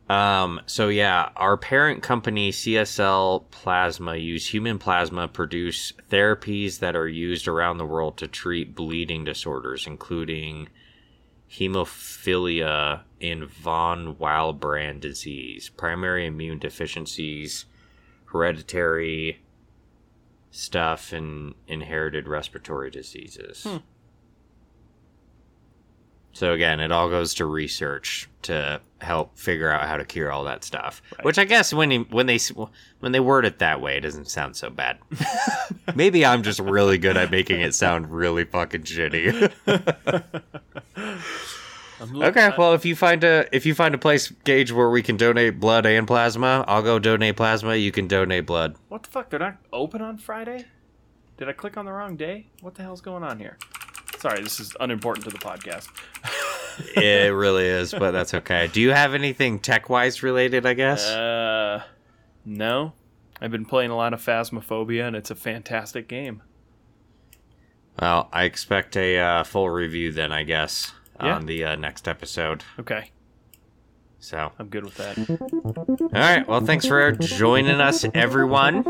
[0.10, 7.08] Um, so yeah, our parent company CSL Plasma use human plasma produce therapies that are
[7.08, 10.68] used around the world to treat bleeding disorders, including
[11.50, 17.64] hemophilia and von Willebrand disease, primary immune deficiencies,
[18.26, 19.42] hereditary
[20.50, 23.64] stuff, and inherited respiratory diseases.
[23.64, 23.78] Hmm.
[26.34, 30.44] So again, it all goes to research to help figure out how to cure all
[30.46, 31.02] that stuff.
[31.18, 31.26] Right.
[31.26, 32.40] Which I guess when you, when they
[33.00, 35.00] when they word it that way, it doesn't sound so bad.
[35.96, 39.52] Maybe I'm just really good at making it sound really fucking shitty.
[42.16, 45.18] Okay, well if you find a if you find a place Gage where we can
[45.18, 47.76] donate blood and plasma, I'll go donate plasma.
[47.76, 48.76] You can donate blood.
[48.90, 49.30] What the fuck?
[49.30, 50.66] They're not open on Friday?
[51.38, 52.48] Did I click on the wrong day?
[52.62, 53.58] What the hell's going on here?
[54.22, 55.88] Sorry, this is unimportant to the podcast.
[56.96, 58.70] it really is, but that's okay.
[58.72, 60.66] Do you have anything tech wise related?
[60.66, 61.08] I guess.
[61.08, 61.84] Uh,
[62.46, 62.94] no.
[63.42, 66.44] I've been playing a lot of Phasmophobia, and it's a fantastic game.
[68.00, 71.36] Well, I expect a uh, full review then, I guess, Yeah.
[71.36, 72.64] on the uh, next episode.
[72.80, 73.10] Okay,
[74.24, 75.18] So, I'm good with that.
[76.00, 76.48] all right.
[76.48, 78.84] Well, thanks for joining us, everyone.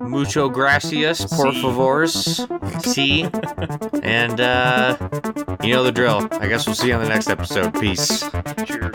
[0.00, 1.62] Mucho gracias, por Si.
[1.62, 2.46] favors.
[2.84, 3.22] See,
[4.02, 4.96] and uh,
[5.62, 6.28] you know the drill.
[6.32, 7.72] I guess we'll see you on the next episode.
[7.80, 8.20] Peace.
[8.66, 8.91] Cheers.